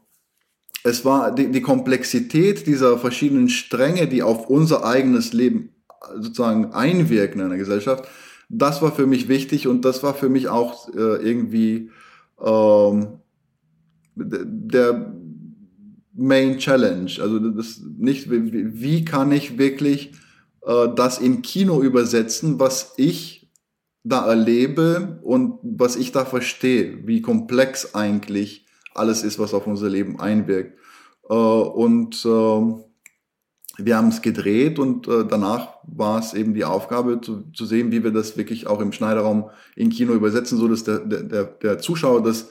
es 0.83 1.05
war 1.05 1.33
die, 1.33 1.51
die 1.51 1.61
Komplexität 1.61 2.65
dieser 2.65 2.97
verschiedenen 2.97 3.49
Stränge, 3.49 4.07
die 4.07 4.23
auf 4.23 4.49
unser 4.49 4.85
eigenes 4.85 5.33
Leben 5.33 5.69
sozusagen 6.15 6.73
einwirken 6.73 7.39
in 7.39 7.47
einer 7.47 7.57
Gesellschaft, 7.57 8.07
das 8.49 8.81
war 8.81 8.91
für 8.91 9.07
mich 9.07 9.27
wichtig 9.27 9.67
und 9.67 9.83
das 9.83 10.03
war 10.03 10.13
für 10.13 10.29
mich 10.29 10.47
auch 10.47 10.89
äh, 10.89 11.17
irgendwie 11.17 11.91
ähm, 12.43 13.19
der 14.15 15.13
Main 16.13 16.57
Challenge. 16.57 17.11
Also 17.21 17.39
das 17.39 17.81
nicht, 17.97 18.31
wie, 18.31 18.81
wie 18.81 19.05
kann 19.05 19.31
ich 19.31 19.57
wirklich 19.57 20.13
äh, 20.65 20.87
das 20.95 21.19
in 21.19 21.41
Kino 21.41 21.81
übersetzen, 21.81 22.59
was 22.59 22.93
ich 22.97 23.51
da 24.03 24.25
erlebe 24.27 25.19
und 25.23 25.59
was 25.61 25.95
ich 25.95 26.11
da 26.11 26.23
verstehe, 26.23 27.05
wie 27.05 27.21
komplex 27.21 27.93
eigentlich 27.93 28.65
alles 28.93 29.23
ist, 29.23 29.37
was 29.37 29.53
auf 29.53 29.67
unser 29.67 29.89
Leben 29.89 30.19
einwirkt. 30.19 30.77
Äh, 31.29 31.33
und 31.33 32.25
äh, 32.25 32.86
wir 33.77 33.97
haben 33.97 34.07
es 34.09 34.21
gedreht 34.21 34.79
und 34.79 35.07
äh, 35.07 35.25
danach 35.27 35.69
war 35.83 36.19
es 36.19 36.33
eben 36.33 36.53
die 36.53 36.65
Aufgabe 36.65 37.21
zu, 37.21 37.43
zu 37.53 37.65
sehen, 37.65 37.91
wie 37.91 38.03
wir 38.03 38.11
das 38.11 38.37
wirklich 38.37 38.67
auch 38.67 38.81
im 38.81 38.91
Schneiderraum 38.91 39.49
in 39.75 39.89
Kino 39.89 40.13
übersetzen, 40.13 40.57
so 40.57 40.67
dass 40.67 40.83
der, 40.83 40.99
der, 40.99 41.43
der 41.45 41.79
Zuschauer 41.79 42.23
das 42.23 42.49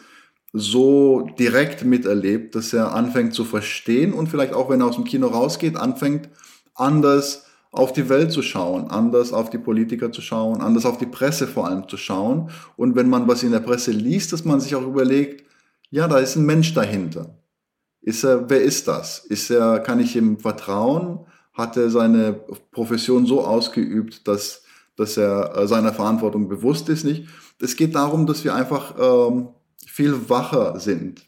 so 0.53 1.29
direkt 1.39 1.85
miterlebt, 1.85 2.55
dass 2.55 2.73
er 2.73 2.95
anfängt 2.95 3.35
zu 3.35 3.45
verstehen 3.45 4.13
und 4.13 4.29
vielleicht 4.29 4.55
auch, 4.55 4.71
wenn 4.71 4.81
er 4.81 4.87
aus 4.87 4.95
dem 4.95 5.05
Kino 5.05 5.27
rausgeht, 5.27 5.77
anfängt 5.77 6.29
anders 6.75 7.47
auf 7.73 7.93
die 7.93 8.09
Welt 8.09 8.33
zu 8.33 8.41
schauen, 8.41 8.91
anders 8.91 9.33
auf 9.33 9.51
die 9.51 9.59
Politiker 9.59 10.11
zu 10.13 10.23
schauen, 10.23 10.63
anders 10.63 10.87
auf 10.87 10.97
die 10.97 11.07
Presse 11.07 11.47
vor 11.47 11.67
allem 11.67 11.89
zu 11.89 11.97
schauen. 11.99 12.51
Und 12.77 12.97
wenn 12.97 13.11
man 13.11 13.29
was 13.29 13.43
in 13.43 13.53
der 13.53 13.61
Presse 13.61 13.91
liest, 13.91 14.33
dass 14.33 14.45
man 14.45 14.61
sich 14.61 14.75
auch 14.75 14.87
überlegt, 14.87 15.45
ja, 15.91 16.09
da 16.09 16.19
ist 16.19 16.37
ein 16.37 16.47
Mensch 16.47 16.73
dahinter. 16.73 17.37
Ist 18.07 18.23
er, 18.23 18.49
wer 18.49 18.63
ist 18.63 18.87
das? 18.87 19.19
Ist 19.19 19.51
er, 19.51 19.81
kann 19.81 19.99
ich 19.99 20.15
ihm 20.15 20.39
vertrauen? 20.39 21.27
Hat 21.53 21.77
er 21.77 21.91
seine 21.91 22.35
Profession 22.71 23.27
so 23.27 23.45
ausgeübt, 23.45 24.29
dass, 24.29 24.63
dass 24.97 25.17
er 25.17 25.57
äh, 25.57 25.67
seiner 25.67 25.93
Verantwortung 25.93 26.49
bewusst 26.49 26.89
ist, 26.89 27.03
nicht? 27.03 27.27
Es 27.61 27.75
geht 27.75 27.97
darum, 27.97 28.27
dass 28.27 28.45
wir 28.45 28.55
einfach 28.55 28.95
ähm, 28.97 29.49
viel 29.85 30.31
wacher 30.31 30.79
sind 30.79 31.27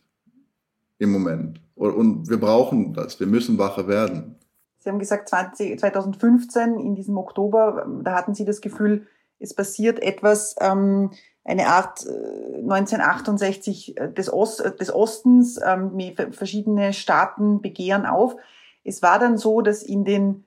im 0.99 1.11
Moment. 1.11 1.61
Und 1.75 2.31
wir 2.31 2.39
brauchen 2.39 2.93
das. 2.93 3.19
Wir 3.19 3.27
müssen 3.27 3.59
wacher 3.59 3.89
werden. 3.89 4.37
Sie 4.79 4.89
haben 4.89 5.01
gesagt, 5.01 5.29
20, 5.31 5.81
2015, 5.81 6.79
in 6.79 6.95
diesem 6.95 7.19
Oktober, 7.19 7.89
da 8.05 8.15
hatten 8.15 8.35
Sie 8.35 8.45
das 8.45 8.61
Gefühl, 8.61 9.09
es 9.41 9.53
passiert 9.53 10.01
etwas, 10.01 10.55
ähm, 10.61 11.11
eine 11.49 11.69
Art 11.69 12.07
1968 12.07 13.97
äh, 13.97 14.05
äh, 14.05 14.13
des, 14.13 14.31
Ost, 14.31 14.61
äh, 14.61 14.77
des 14.77 14.95
Ostens, 14.95 15.59
ähm, 15.65 15.99
verschiedene 16.33 16.93
Staaten 16.93 17.63
begehren 17.63 18.05
auf. 18.05 18.37
Es 18.85 19.03
war 19.03 19.19
dann 19.19 19.39
so, 19.39 19.63
dass 19.63 19.83
in 19.83 20.05
den 20.05 20.45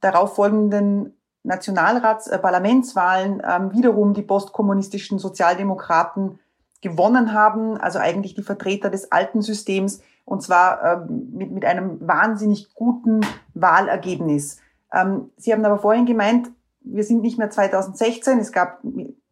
darauffolgenden 0.00 1.18
Nationalrats-, 1.42 2.28
äh, 2.28 2.38
Parlamentswahlen 2.38 3.42
ähm, 3.44 3.72
wiederum 3.72 4.14
die 4.14 4.22
postkommunistischen 4.22 5.18
Sozialdemokraten 5.18 6.38
gewonnen 6.80 7.32
haben, 7.32 7.76
also 7.76 7.98
eigentlich 7.98 8.34
die 8.34 8.42
Vertreter 8.42 8.90
des 8.90 9.10
alten 9.10 9.42
Systems, 9.42 10.02
und 10.24 10.42
zwar 10.42 11.08
ähm, 11.08 11.30
mit, 11.32 11.50
mit 11.50 11.64
einem 11.64 11.98
wahnsinnig 12.06 12.74
guten 12.74 13.22
Wahlergebnis. 13.54 14.58
Ähm, 14.92 15.30
Sie 15.36 15.52
haben 15.52 15.64
aber 15.64 15.78
vorhin 15.78 16.06
gemeint, 16.06 16.50
wir 16.80 17.02
sind 17.02 17.22
nicht 17.22 17.38
mehr 17.38 17.50
2016. 17.50 18.38
Es 18.38 18.52
gab 18.52 18.84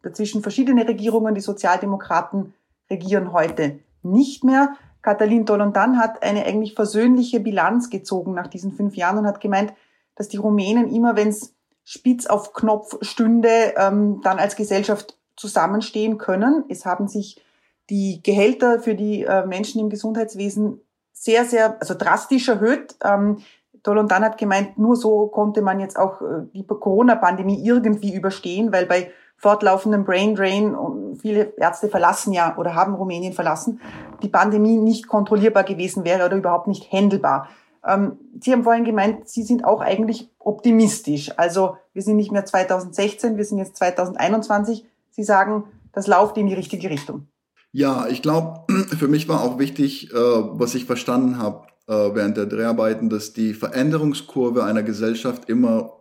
dazwischen 0.03 0.43
verschiedene 0.43 0.87
Regierungen. 0.87 1.33
Die 1.33 1.41
Sozialdemokraten 1.41 2.53
regieren 2.89 3.33
heute 3.33 3.79
nicht 4.03 4.43
mehr. 4.43 4.75
Katalin 5.01 5.45
Dolondan 5.45 5.97
hat 5.97 6.21
eine 6.21 6.45
eigentlich 6.45 6.75
versöhnliche 6.75 7.39
Bilanz 7.39 7.89
gezogen 7.89 8.33
nach 8.33 8.47
diesen 8.47 8.71
fünf 8.71 8.95
Jahren 8.95 9.17
und 9.17 9.27
hat 9.27 9.41
gemeint, 9.41 9.73
dass 10.15 10.27
die 10.27 10.37
Rumänen 10.37 10.93
immer, 10.93 11.15
wenn 11.15 11.29
es 11.29 11.55
spitz 11.83 12.27
auf 12.27 12.53
Knopf 12.53 12.97
stünde, 13.01 13.73
ähm, 13.77 14.21
dann 14.23 14.39
als 14.39 14.55
Gesellschaft 14.55 15.17
zusammenstehen 15.35 16.17
können. 16.17 16.63
Es 16.69 16.85
haben 16.85 17.07
sich 17.07 17.41
die 17.89 18.21
Gehälter 18.23 18.79
für 18.79 18.95
die 18.95 19.23
äh, 19.23 19.45
Menschen 19.45 19.81
im 19.81 19.89
Gesundheitswesen 19.89 20.79
sehr, 21.11 21.45
sehr, 21.45 21.79
also 21.81 21.95
drastisch 21.95 22.47
erhöht. 22.47 22.95
Ähm, 23.03 23.39
Dolondan 23.83 24.23
hat 24.23 24.37
gemeint, 24.37 24.77
nur 24.77 24.95
so 24.95 25.27
konnte 25.27 25.61
man 25.61 25.81
jetzt 25.81 25.97
auch 25.97 26.21
äh, 26.21 26.45
die 26.53 26.65
Corona-Pandemie 26.65 27.65
irgendwie 27.65 28.15
überstehen, 28.15 28.71
weil 28.71 28.85
bei 28.85 29.11
fortlaufendem 29.37 30.05
Brain 30.05 30.35
Drain 30.35 30.75
und 30.75 31.17
viele 31.17 31.53
Ärzte 31.57 31.89
verlassen 31.89 32.33
ja 32.33 32.55
oder 32.57 32.75
haben 32.75 32.95
Rumänien 32.95 33.33
verlassen, 33.33 33.81
die 34.21 34.29
Pandemie 34.29 34.77
nicht 34.77 35.07
kontrollierbar 35.07 35.63
gewesen 35.63 36.05
wäre 36.05 36.25
oder 36.25 36.37
überhaupt 36.37 36.67
nicht 36.67 36.91
händelbar. 36.91 37.49
Ähm, 37.85 38.17
Sie 38.39 38.51
haben 38.51 38.63
vorhin 38.63 38.85
gemeint, 38.85 39.27
Sie 39.27 39.43
sind 39.43 39.65
auch 39.65 39.81
eigentlich 39.81 40.29
optimistisch. 40.39 41.37
Also 41.37 41.77
wir 41.93 42.01
sind 42.01 42.15
nicht 42.15 42.31
mehr 42.31 42.45
2016, 42.45 43.37
wir 43.37 43.45
sind 43.45 43.57
jetzt 43.57 43.75
2021. 43.77 44.85
Sie 45.11 45.23
sagen, 45.23 45.65
das 45.91 46.07
läuft 46.07 46.37
in 46.37 46.47
die 46.47 46.53
richtige 46.53 46.89
Richtung. 46.89 47.27
Ja, 47.71 48.07
ich 48.07 48.21
glaube, 48.21 48.65
für 48.97 49.07
mich 49.07 49.27
war 49.27 49.41
auch 49.41 49.59
wichtig, 49.59 50.13
äh, 50.13 50.15
was 50.15 50.75
ich 50.75 50.85
verstanden 50.85 51.37
habe 51.37 51.67
äh, 51.87 51.93
während 52.15 52.37
der 52.37 52.45
Dreharbeiten, 52.45 53.09
dass 53.09 53.33
die 53.33 53.53
Veränderungskurve 53.53 54.63
einer 54.63 54.83
Gesellschaft 54.83 55.49
immer 55.49 55.97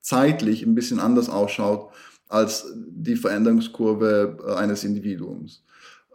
zeitlich 0.00 0.62
ein 0.62 0.74
bisschen 0.74 1.00
anders 1.00 1.28
ausschaut 1.28 1.90
als 2.34 2.66
die 2.74 3.14
Veränderungskurve 3.14 4.38
äh, 4.44 4.54
eines 4.54 4.82
Individuums. 4.82 5.62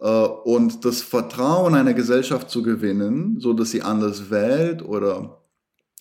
Äh, 0.02 0.06
und 0.06 0.84
das 0.84 1.02
Vertrauen 1.02 1.76
einer 1.76 1.94
Gesellschaft 1.94 2.50
zu 2.50 2.62
gewinnen, 2.62 3.40
so 3.40 3.54
dass 3.54 3.72
sie 3.72 3.82
anders 3.82 4.30
wählt 4.30 4.84
oder 4.84 5.42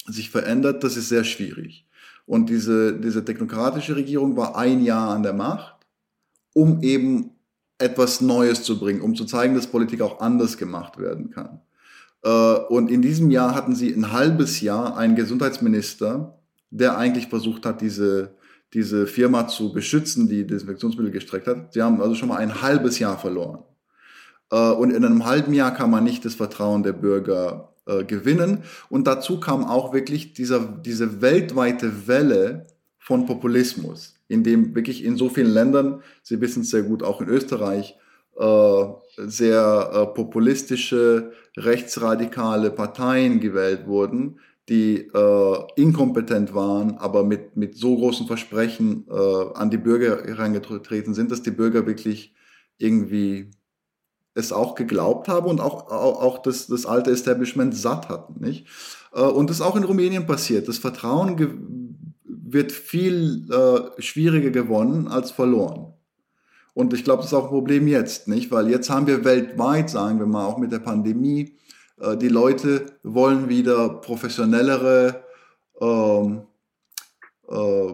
sich 0.07 0.31
verändert, 0.31 0.83
das 0.83 0.97
ist 0.97 1.09
sehr 1.09 1.23
schwierig. 1.23 1.87
Und 2.27 2.51
diese, 2.51 2.99
diese 2.99 3.25
technokratische 3.25 3.95
Regierung 3.95 4.37
war 4.37 4.57
ein 4.57 4.83
Jahr 4.83 5.11
an 5.11 5.23
der 5.23 5.35
Macht, 5.35 5.87
um 6.53 6.83
eben 6.83 7.31
etwas 7.79 8.21
Neues 8.21 8.65
zu 8.65 8.81
bringen, 8.81 9.03
um 9.03 9.15
zu 9.15 9.25
zeigen, 9.25 9.55
dass 9.55 9.69
Politik 9.69 10.01
auch 10.01 10.21
anders 10.21 10.57
gemacht 10.57 10.99
werden 10.99 11.31
kann. 11.31 11.61
Äh, 12.25 12.55
und 12.69 12.91
in 12.91 13.03
diesem 13.03 13.31
Jahr 13.31 13.55
hatten 13.55 13.77
sie 13.77 13.93
ein 13.95 14.11
halbes 14.11 14.61
Jahr 14.63 14.97
einen 14.97 15.15
Gesundheitsminister, 15.15 16.41
der 16.71 16.99
eigentlich 16.99 17.29
versucht 17.29 17.65
hat, 17.65 17.81
diese, 17.81 18.35
diese 18.75 19.07
Firma 19.07 19.49
zu 19.49 19.73
beschützen, 19.73 20.29
die 20.29 20.47
Desinfektionsmittel 20.47 21.13
gestreckt 21.13 21.47
hat. 21.47 21.73
Sie 21.73 21.83
haben 21.83 22.01
also 22.01 22.15
schon 22.15 22.29
mal 22.29 22.37
ein 22.37 22.63
halbes 22.63 22.99
Jahr 22.99 23.19
verloren. 23.19 23.63
Äh, 24.51 24.71
und 24.71 24.91
in 24.91 25.05
einem 25.05 25.25
halben 25.25 25.55
Jahr 25.55 25.75
kann 25.75 25.91
man 25.91 26.05
nicht 26.05 26.25
das 26.25 26.35
Vertrauen 26.35 26.83
der 26.83 26.93
Bürger 26.93 27.75
äh, 27.87 28.05
gewinnen. 28.05 28.65
Und 28.89 29.07
dazu 29.07 29.41
kam 29.41 29.65
auch 29.65 29.93
wirklich 29.93 30.35
dieser, 30.35 30.61
diese 30.61 31.23
weltweite 31.23 32.07
Welle 32.07 32.67
von 32.99 33.27
Populismus, 33.27 34.15
in 34.29 34.45
dem 34.45 34.75
wirklich 34.75 35.05
in 35.05 35.17
so 35.17 35.31
vielen 35.31 35.53
Ländern, 35.53 36.03
Sie 36.23 36.41
wissen 36.41 36.63
es 36.63 36.71
sehr 36.71 36.83
gut, 36.83 37.03
auch 37.03 37.23
in 37.23 37.29
Österreich, 37.29 37.97
äh, 38.39 38.85
sehr 39.17 40.13
populistische, 40.15 41.33
rechtsradikale 41.57 42.71
Parteien 42.71 43.41
gewählt 43.41 43.87
wurden, 43.87 44.39
die 44.69 44.99
äh, 44.99 45.59
inkompetent 45.77 46.55
waren, 46.55 46.99
aber 46.99 47.25
mit, 47.25 47.57
mit 47.57 47.77
so 47.77 47.97
großen 47.97 48.27
Versprechen 48.27 49.07
äh, 49.09 49.55
an 49.55 49.71
die 49.71 49.79
Bürger 49.79 50.25
herangetreten 50.25 51.15
sind, 51.15 51.31
dass 51.31 51.43
die 51.43 51.51
Bürger 51.51 51.87
wirklich 51.87 52.35
irgendwie 52.77 53.51
es 54.35 54.53
auch 54.53 54.75
geglaubt 54.75 55.27
haben 55.29 55.47
und 55.49 55.61
auch, 55.61 55.91
auch, 55.91 56.23
auch 56.23 56.39
das, 56.39 56.67
das 56.69 56.87
alte 56.87 57.11
Establishment 57.11 57.75
satt 57.75 58.09
hatten. 58.09 58.45
Nicht? 58.45 58.67
Äh, 59.13 59.23
und 59.23 59.51
das 59.51 59.57
ist 59.57 59.63
auch 59.63 59.77
in 59.77 59.85
Rumänien 59.85 60.27
passiert. 60.27 60.69
Das 60.69 60.79
Vertrauen 60.79 61.97
wird 62.25 62.73
viel 62.73 63.47
äh, 63.51 64.01
schwieriger 64.01 64.51
gewonnen 64.51 65.09
als 65.09 65.31
verloren. 65.31 65.95
Und 66.75 66.95
ich 66.95 67.03
glaube, 67.03 67.23
das 67.23 67.33
ist 67.33 67.35
auch 67.35 67.45
ein 67.45 67.51
Problem 67.51 67.89
jetzt, 67.89 68.29
nicht? 68.29 68.53
Weil 68.53 68.71
jetzt 68.71 68.89
haben 68.89 69.09
wir 69.09 69.25
weltweit, 69.25 69.91
sagen 69.91 70.21
wir 70.21 70.27
mal, 70.27 70.45
auch 70.45 70.59
mit 70.59 70.71
der 70.71 70.79
Pandemie, 70.79 71.57
äh, 72.01 72.17
die 72.17 72.29
Leute 72.29 72.87
wollen 73.03 73.49
wieder 73.49 73.89
professionellere 73.89 75.23
ähm, 75.81 76.43
äh, 77.49 77.93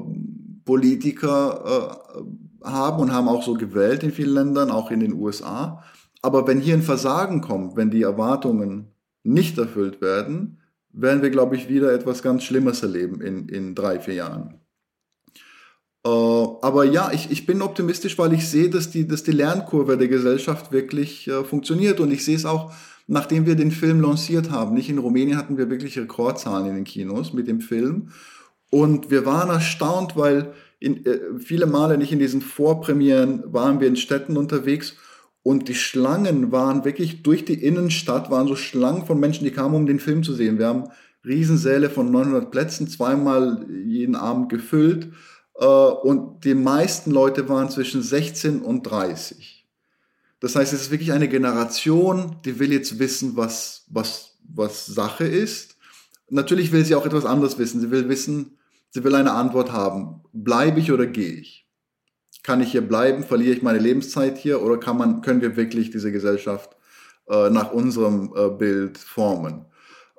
Politiker 0.64 2.00
äh, 2.14 2.66
haben 2.66 3.00
und 3.00 3.12
haben 3.12 3.28
auch 3.28 3.42
so 3.42 3.54
gewählt 3.54 4.02
in 4.02 4.12
vielen 4.12 4.34
Ländern, 4.34 4.70
auch 4.70 4.90
in 4.90 5.00
den 5.00 5.14
USA. 5.14 5.82
Aber 6.22 6.46
wenn 6.46 6.60
hier 6.60 6.74
ein 6.74 6.82
Versagen 6.82 7.40
kommt, 7.40 7.76
wenn 7.76 7.90
die 7.90 8.02
Erwartungen 8.02 8.88
nicht 9.22 9.58
erfüllt 9.58 10.00
werden, 10.00 10.60
werden 10.90 11.22
wir, 11.22 11.30
glaube 11.30 11.56
ich, 11.56 11.68
wieder 11.68 11.92
etwas 11.92 12.22
ganz 12.22 12.44
Schlimmes 12.44 12.82
erleben 12.82 13.20
in, 13.20 13.48
in 13.48 13.74
drei, 13.74 14.00
vier 14.00 14.14
Jahren. 14.14 14.60
Äh, 16.06 16.08
aber 16.08 16.84
ja, 16.84 17.10
ich, 17.12 17.30
ich 17.30 17.46
bin 17.46 17.62
optimistisch, 17.62 18.18
weil 18.18 18.32
ich 18.32 18.48
sehe, 18.48 18.70
dass 18.70 18.90
die, 18.90 19.06
dass 19.06 19.22
die 19.22 19.32
Lernkurve 19.32 19.98
der 19.98 20.08
Gesellschaft 20.08 20.72
wirklich 20.72 21.28
äh, 21.28 21.44
funktioniert. 21.44 22.00
Und 22.00 22.10
ich 22.12 22.24
sehe 22.24 22.36
es 22.36 22.46
auch, 22.46 22.72
nachdem 23.06 23.46
wir 23.46 23.54
den 23.54 23.70
Film 23.70 24.00
lanciert 24.00 24.50
haben. 24.50 24.74
Nicht 24.74 24.88
in 24.88 24.98
Rumänien 24.98 25.36
hatten 25.36 25.58
wir 25.58 25.70
wirklich 25.70 25.98
Rekordzahlen 25.98 26.66
in 26.66 26.74
den 26.74 26.84
Kinos 26.84 27.32
mit 27.32 27.48
dem 27.48 27.60
Film. 27.60 28.10
Und 28.70 29.10
wir 29.10 29.26
waren 29.26 29.50
erstaunt, 29.50 30.16
weil 30.16 30.52
in, 30.80 31.04
äh, 31.06 31.20
viele 31.38 31.66
Male 31.66 31.98
nicht 31.98 32.12
in 32.12 32.18
diesen 32.18 32.40
Vorpremieren 32.40 33.42
waren 33.46 33.80
wir 33.80 33.88
in 33.88 33.96
Städten 33.96 34.36
unterwegs 34.36 34.96
und 35.44 35.68
die 35.68 35.74
Schlangen 35.74 36.52
waren 36.52 36.84
wirklich 36.84 37.22
durch 37.22 37.44
die 37.44 37.62
Innenstadt, 37.62 38.30
waren 38.30 38.48
so 38.48 38.56
Schlangen 38.56 39.04
von 39.04 39.20
Menschen, 39.20 39.44
die 39.44 39.50
kamen, 39.50 39.74
um 39.74 39.86
den 39.86 40.00
Film 40.00 40.22
zu 40.22 40.32
sehen. 40.32 40.58
Wir 40.58 40.68
haben 40.68 40.84
Riesensäle 41.24 41.90
von 41.90 42.10
900 42.10 42.50
Plätzen 42.50 42.88
zweimal 42.88 43.66
jeden 43.86 44.16
Abend 44.16 44.48
gefüllt. 44.48 45.12
Äh, 45.58 45.66
und 45.66 46.44
die 46.44 46.54
meisten 46.54 47.10
Leute 47.10 47.48
waren 47.48 47.68
zwischen 47.68 48.02
16 48.02 48.62
und 48.62 48.84
30. 48.84 49.63
Das 50.44 50.56
heißt, 50.56 50.72
es 50.72 50.82
ist 50.82 50.90
wirklich 50.90 51.12
eine 51.12 51.28
Generation, 51.28 52.36
die 52.44 52.58
will 52.58 52.72
jetzt 52.72 52.98
wissen, 52.98 53.36
was, 53.36 53.84
was, 53.88 54.36
was 54.46 54.86
Sache 54.86 55.24
ist. 55.24 55.76
Natürlich 56.28 56.70
will 56.70 56.84
sie 56.84 56.94
auch 56.94 57.06
etwas 57.06 57.24
anderes 57.24 57.58
wissen. 57.58 57.80
Sie 57.80 57.90
will 57.90 58.08
wissen, 58.08 58.58
sie 58.90 59.02
will 59.04 59.14
eine 59.14 59.32
Antwort 59.32 59.72
haben. 59.72 60.22
Bleibe 60.32 60.80
ich 60.80 60.92
oder 60.92 61.06
gehe 61.06 61.32
ich? 61.32 61.64
kann 62.44 62.60
ich 62.60 62.70
hier 62.70 62.82
bleiben, 62.82 63.24
verliere 63.24 63.56
ich 63.56 63.62
meine 63.62 63.78
Lebenszeit 63.78 64.38
hier 64.38 64.62
oder 64.62 64.76
kann 64.76 64.98
man, 64.98 65.22
können 65.22 65.40
wir 65.40 65.56
wirklich 65.56 65.90
diese 65.90 66.12
Gesellschaft 66.12 66.76
äh, 67.28 67.50
nach 67.50 67.72
unserem 67.72 68.32
äh, 68.36 68.50
Bild 68.50 68.98
formen? 68.98 69.64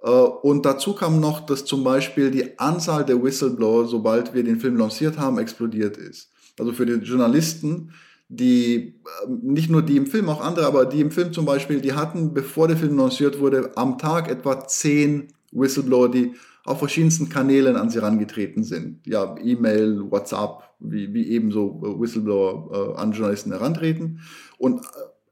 Äh, 0.01 0.09
und 0.09 0.65
dazu 0.65 0.95
kam 0.95 1.21
noch, 1.21 1.45
dass 1.45 1.65
zum 1.65 1.83
Beispiel 1.83 2.31
die 2.31 2.57
Anzahl 2.57 3.05
der 3.05 3.23
Whistleblower, 3.23 3.85
sobald 3.87 4.33
wir 4.33 4.43
den 4.43 4.59
Film 4.59 4.75
lanciert 4.75 5.19
haben, 5.19 5.37
explodiert 5.37 5.97
ist. 5.97 6.31
Also 6.59 6.73
für 6.73 6.87
die 6.87 6.93
Journalisten, 6.93 7.93
die, 8.27 8.95
äh, 9.25 9.29
nicht 9.29 9.69
nur 9.69 9.81
die 9.81 9.97
im 9.97 10.07
Film, 10.07 10.29
auch 10.29 10.41
andere, 10.41 10.65
aber 10.65 10.85
die 10.85 11.01
im 11.01 11.11
Film 11.11 11.33
zum 11.33 11.45
Beispiel, 11.45 11.81
die 11.81 11.93
hatten, 11.93 12.33
bevor 12.33 12.67
der 12.67 12.77
Film 12.77 12.97
lanciert 12.97 13.39
wurde, 13.39 13.71
am 13.75 13.97
Tag 13.97 14.29
etwa 14.29 14.67
zehn 14.67 15.27
Whistleblower, 15.51 16.09
die 16.09 16.33
auf 16.65 16.79
verschiedensten 16.79 17.29
Kanälen 17.29 17.75
an 17.75 17.89
sie 17.89 17.99
herangetreten 17.99 18.63
sind. 18.63 19.05
Ja, 19.05 19.35
E-Mail, 19.37 20.09
WhatsApp, 20.09 20.63
wie, 20.79 21.13
wie 21.13 21.29
ebenso 21.29 21.81
äh, 21.83 21.99
Whistleblower 21.99 22.95
äh, 22.97 22.99
an 22.99 23.11
Journalisten 23.11 23.51
herantreten. 23.51 24.21
Und 24.57 24.81
äh, 24.81 24.87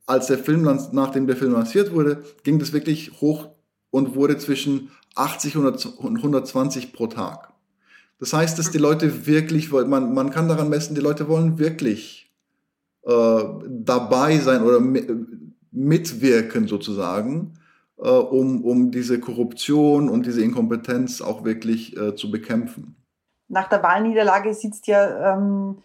als 0.06 0.28
der 0.28 0.38
Film, 0.38 0.62
nachdem 0.92 1.28
der 1.28 1.36
Film 1.36 1.54
lanciert 1.54 1.94
wurde, 1.94 2.24
ging 2.44 2.60
das 2.60 2.74
wirklich 2.74 3.22
hoch 3.22 3.50
und 3.90 4.16
wurde 4.16 4.38
zwischen 4.38 4.92
80 5.16 5.58
und 5.58 6.18
120 6.18 6.94
pro 6.94 7.08
Tag. 7.08 7.54
Das 8.20 8.34
heißt, 8.34 8.58
dass 8.60 8.72
die 8.72 8.78
Leute 8.78 9.26
wirklich, 9.26 9.72
man, 9.72 10.14
man 10.14 10.30
kann 10.30 10.48
daran 10.48 10.70
messen, 10.70 10.96
die 10.96 11.02
Leute 11.02 11.28
wollen 11.28 11.58
wirklich 11.58 12.33
äh, 13.06 13.44
dabei 13.68 14.38
sein 14.38 14.64
oder 14.64 14.80
mitwirken 15.72 16.68
sozusagen 16.68 17.54
äh, 17.98 18.10
um, 18.10 18.64
um 18.64 18.92
diese 18.92 19.20
Korruption 19.20 20.10
und 20.10 20.26
diese 20.26 20.44
Inkompetenz 20.44 21.22
auch 21.22 21.44
wirklich 21.44 21.98
äh, 21.98 22.16
zu 22.16 22.32
bekämpfen. 22.32 22.96
Nach 23.48 23.70
der 23.70 23.84
Wahlniederlage 23.84 24.54
sitzt 24.54 24.88
ja 24.88 25.34
ähm, 25.34 25.78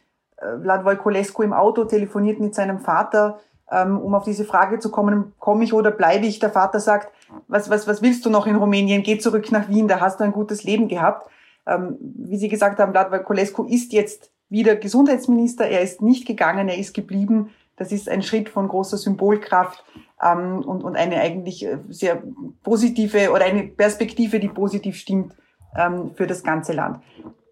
Vlad 0.62 0.84
Voiculescu 0.84 1.42
im 1.42 1.52
Auto, 1.52 1.84
telefoniert 1.84 2.40
mit 2.40 2.54
seinem 2.54 2.78
Vater, 2.78 3.40
ähm, 3.70 3.98
um 3.98 4.14
auf 4.14 4.24
diese 4.24 4.44
Frage 4.44 4.78
zu 4.78 4.90
kommen, 4.90 5.32
komme 5.38 5.64
ich 5.64 5.72
oder 5.72 5.90
bleibe 5.90 6.26
ich? 6.26 6.38
Der 6.38 6.50
Vater 6.50 6.80
sagt, 6.80 7.12
was, 7.46 7.68
was, 7.68 7.86
was 7.86 8.02
willst 8.02 8.24
du 8.24 8.30
noch 8.30 8.46
in 8.46 8.56
Rumänien? 8.56 9.02
Geh 9.02 9.18
zurück 9.18 9.50
nach 9.52 9.68
Wien, 9.68 9.88
da 9.88 10.00
hast 10.00 10.20
du 10.20 10.24
ein 10.24 10.32
gutes 10.32 10.64
Leben 10.64 10.88
gehabt. 10.88 11.28
Ähm, 11.66 11.98
wie 12.00 12.38
Sie 12.38 12.48
gesagt 12.48 12.78
haben, 12.78 12.92
Vlad 12.92 13.10
Voiculescu 13.10 13.64
ist 13.64 13.92
jetzt 13.92 14.30
wieder 14.48 14.76
Gesundheitsminister. 14.76 15.66
Er 15.66 15.82
ist 15.82 16.02
nicht 16.02 16.26
gegangen, 16.26 16.68
er 16.68 16.78
ist 16.78 16.94
geblieben. 16.94 17.50
Das 17.76 17.92
ist 17.92 18.08
ein 18.08 18.22
Schritt 18.22 18.48
von 18.48 18.68
großer 18.68 18.96
Symbolkraft 18.96 19.84
ähm, 20.22 20.60
und, 20.60 20.82
und 20.82 20.96
eine 20.96 21.20
eigentlich 21.20 21.64
äh, 21.64 21.78
sehr 21.88 22.22
positive 22.62 23.30
oder 23.30 23.44
eine 23.44 23.64
Perspektive, 23.64 24.40
die 24.40 24.48
positiv 24.48 24.96
stimmt 24.96 25.34
ähm, 25.76 26.10
für 26.14 26.26
das 26.26 26.42
ganze 26.42 26.72
Land. 26.72 26.98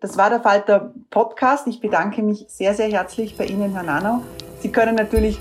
Das 0.01 0.19
war 0.19 0.31
der 0.31 0.41
Falter 0.41 0.93
Podcast. 1.11 1.67
Ich 1.67 1.81
bedanke 1.81 2.23
mich 2.23 2.47
sehr, 2.49 2.75
sehr 2.75 2.89
herzlich 2.89 3.37
bei 3.37 3.47
Ihnen, 3.47 3.73
Herr 3.73 3.83
Nanau. 3.83 4.23
Sie 4.61 4.71
können 4.71 4.95
natürlich 4.95 5.39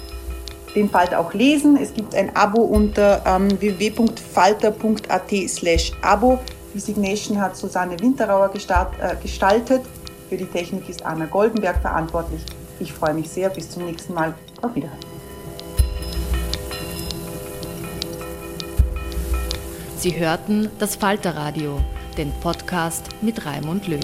den 0.76 0.89
Falter 0.89 1.20
auch 1.20 1.34
lesen. 1.34 1.78
Es 1.78 1.93
gibt 1.93 2.16
ein 2.16 2.36
Abo 2.36 2.62
unter 2.62 3.24
ähm, 3.26 3.49
www.falter.at 3.60 5.32
slash 5.47 5.93
Abo. 6.01 6.39
Die 6.74 6.80
Signation 6.80 7.39
hat 7.41 7.56
Susanne 7.56 7.99
Winterauer 7.99 8.49
gestart, 8.49 8.93
äh, 8.99 9.16
gestaltet. 9.22 9.82
Für 10.30 10.38
die 10.38 10.45
Technik 10.45 10.89
ist 10.89 11.05
Anna 11.05 11.26
Goldenberg 11.26 11.82
verantwortlich. 11.82 12.41
Ich 12.80 12.91
freue 12.91 13.13
mich 13.13 13.30
sehr. 13.30 13.49
Bis 13.49 13.69
zum 13.69 13.86
nächsten 13.86 14.13
Mal. 14.13 14.34
Auf 14.61 14.73
Wiederhören. 14.76 14.99
Sie 19.97 20.19
hörten 20.19 20.69
das 20.80 20.95
Falterradio, 20.95 21.80
den 22.17 22.32
Podcast 22.41 23.07
mit 23.21 23.45
Raimund 23.45 23.88
Löw. 23.88 23.99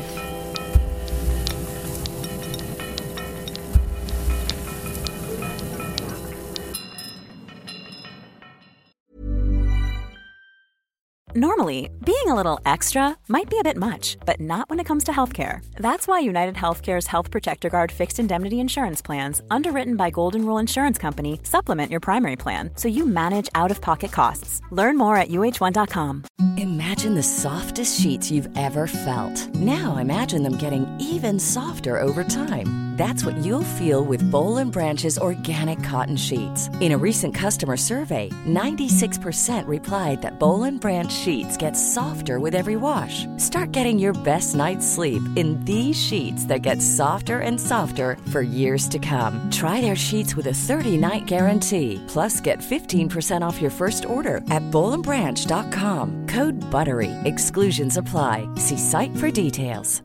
Normally, 11.33 11.89
being 12.03 12.27
a 12.29 12.33
little 12.33 12.59
extra 12.65 13.15
might 13.27 13.47
be 13.47 13.59
a 13.59 13.63
bit 13.63 13.77
much, 13.77 14.17
but 14.25 14.39
not 14.41 14.69
when 14.69 14.79
it 14.79 14.85
comes 14.85 15.03
to 15.03 15.11
healthcare. 15.11 15.63
That's 15.75 16.07
why 16.07 16.19
United 16.19 16.55
Healthcare's 16.55 17.05
Health 17.05 17.29
Protector 17.29 17.69
Guard 17.69 17.91
fixed 17.91 18.19
indemnity 18.19 18.59
insurance 18.59 19.03
plans, 19.03 19.41
underwritten 19.51 19.97
by 19.97 20.09
Golden 20.09 20.43
Rule 20.43 20.57
Insurance 20.57 20.97
Company, 20.97 21.39
supplement 21.43 21.91
your 21.91 21.99
primary 21.99 22.35
plan 22.35 22.71
so 22.75 22.87
you 22.87 23.05
manage 23.05 23.49
out 23.53 23.69
of 23.69 23.81
pocket 23.81 24.11
costs. 24.11 24.61
Learn 24.71 24.97
more 24.97 25.15
at 25.15 25.29
uh1.com. 25.29 26.23
Imagine 26.57 27.13
the 27.13 27.23
softest 27.23 28.01
sheets 28.01 28.31
you've 28.31 28.49
ever 28.57 28.87
felt. 28.87 29.53
Now 29.55 29.97
imagine 29.97 30.41
them 30.41 30.57
getting 30.57 30.87
even 30.99 31.37
softer 31.39 32.01
over 32.01 32.23
time. 32.23 32.91
That's 33.01 33.25
what 33.25 33.37
you'll 33.37 33.75
feel 33.79 34.03
with 34.03 34.29
Bowl 34.29 34.57
and 34.57 34.71
Branch's 34.71 35.17
organic 35.17 35.81
cotton 35.81 36.17
sheets. 36.17 36.69
In 36.81 36.91
a 36.91 36.97
recent 36.99 37.33
customer 37.33 37.75
survey, 37.75 38.29
96% 38.47 39.65
replied 39.67 40.21
that 40.21 40.39
Bowl 40.39 40.65
and 40.65 40.79
Branch 40.79 41.11
sheets 41.11 41.57
get 41.57 41.73
softer 41.95 42.39
with 42.39 42.53
every 42.53 42.75
wash. 42.75 43.25
Start 43.37 43.71
getting 43.71 43.97
your 43.97 44.13
best 44.23 44.55
night's 44.55 44.85
sleep 44.85 45.23
in 45.35 45.59
these 45.65 45.95
sheets 45.95 46.45
that 46.45 46.61
get 46.61 46.79
softer 46.79 47.39
and 47.39 47.59
softer 47.59 48.17
for 48.31 48.41
years 48.41 48.87
to 48.89 48.99
come. 48.99 49.49
Try 49.49 49.81
their 49.81 49.95
sheets 49.95 50.35
with 50.35 50.45
a 50.45 50.59
30-night 50.67 51.25
guarantee. 51.25 52.03
Plus, 52.07 52.39
get 52.39 52.59
15% 52.59 53.41
off 53.41 53.59
your 53.59 53.71
first 53.71 54.05
order 54.05 54.37
at 54.51 54.63
bowlandbranch.com. 54.69 56.27
Code 56.27 56.61
BUTTERY. 56.69 57.11
Exclusions 57.23 57.97
apply. 57.97 58.47
See 58.57 58.77
site 58.77 59.15
for 59.17 59.31
details. 59.31 60.03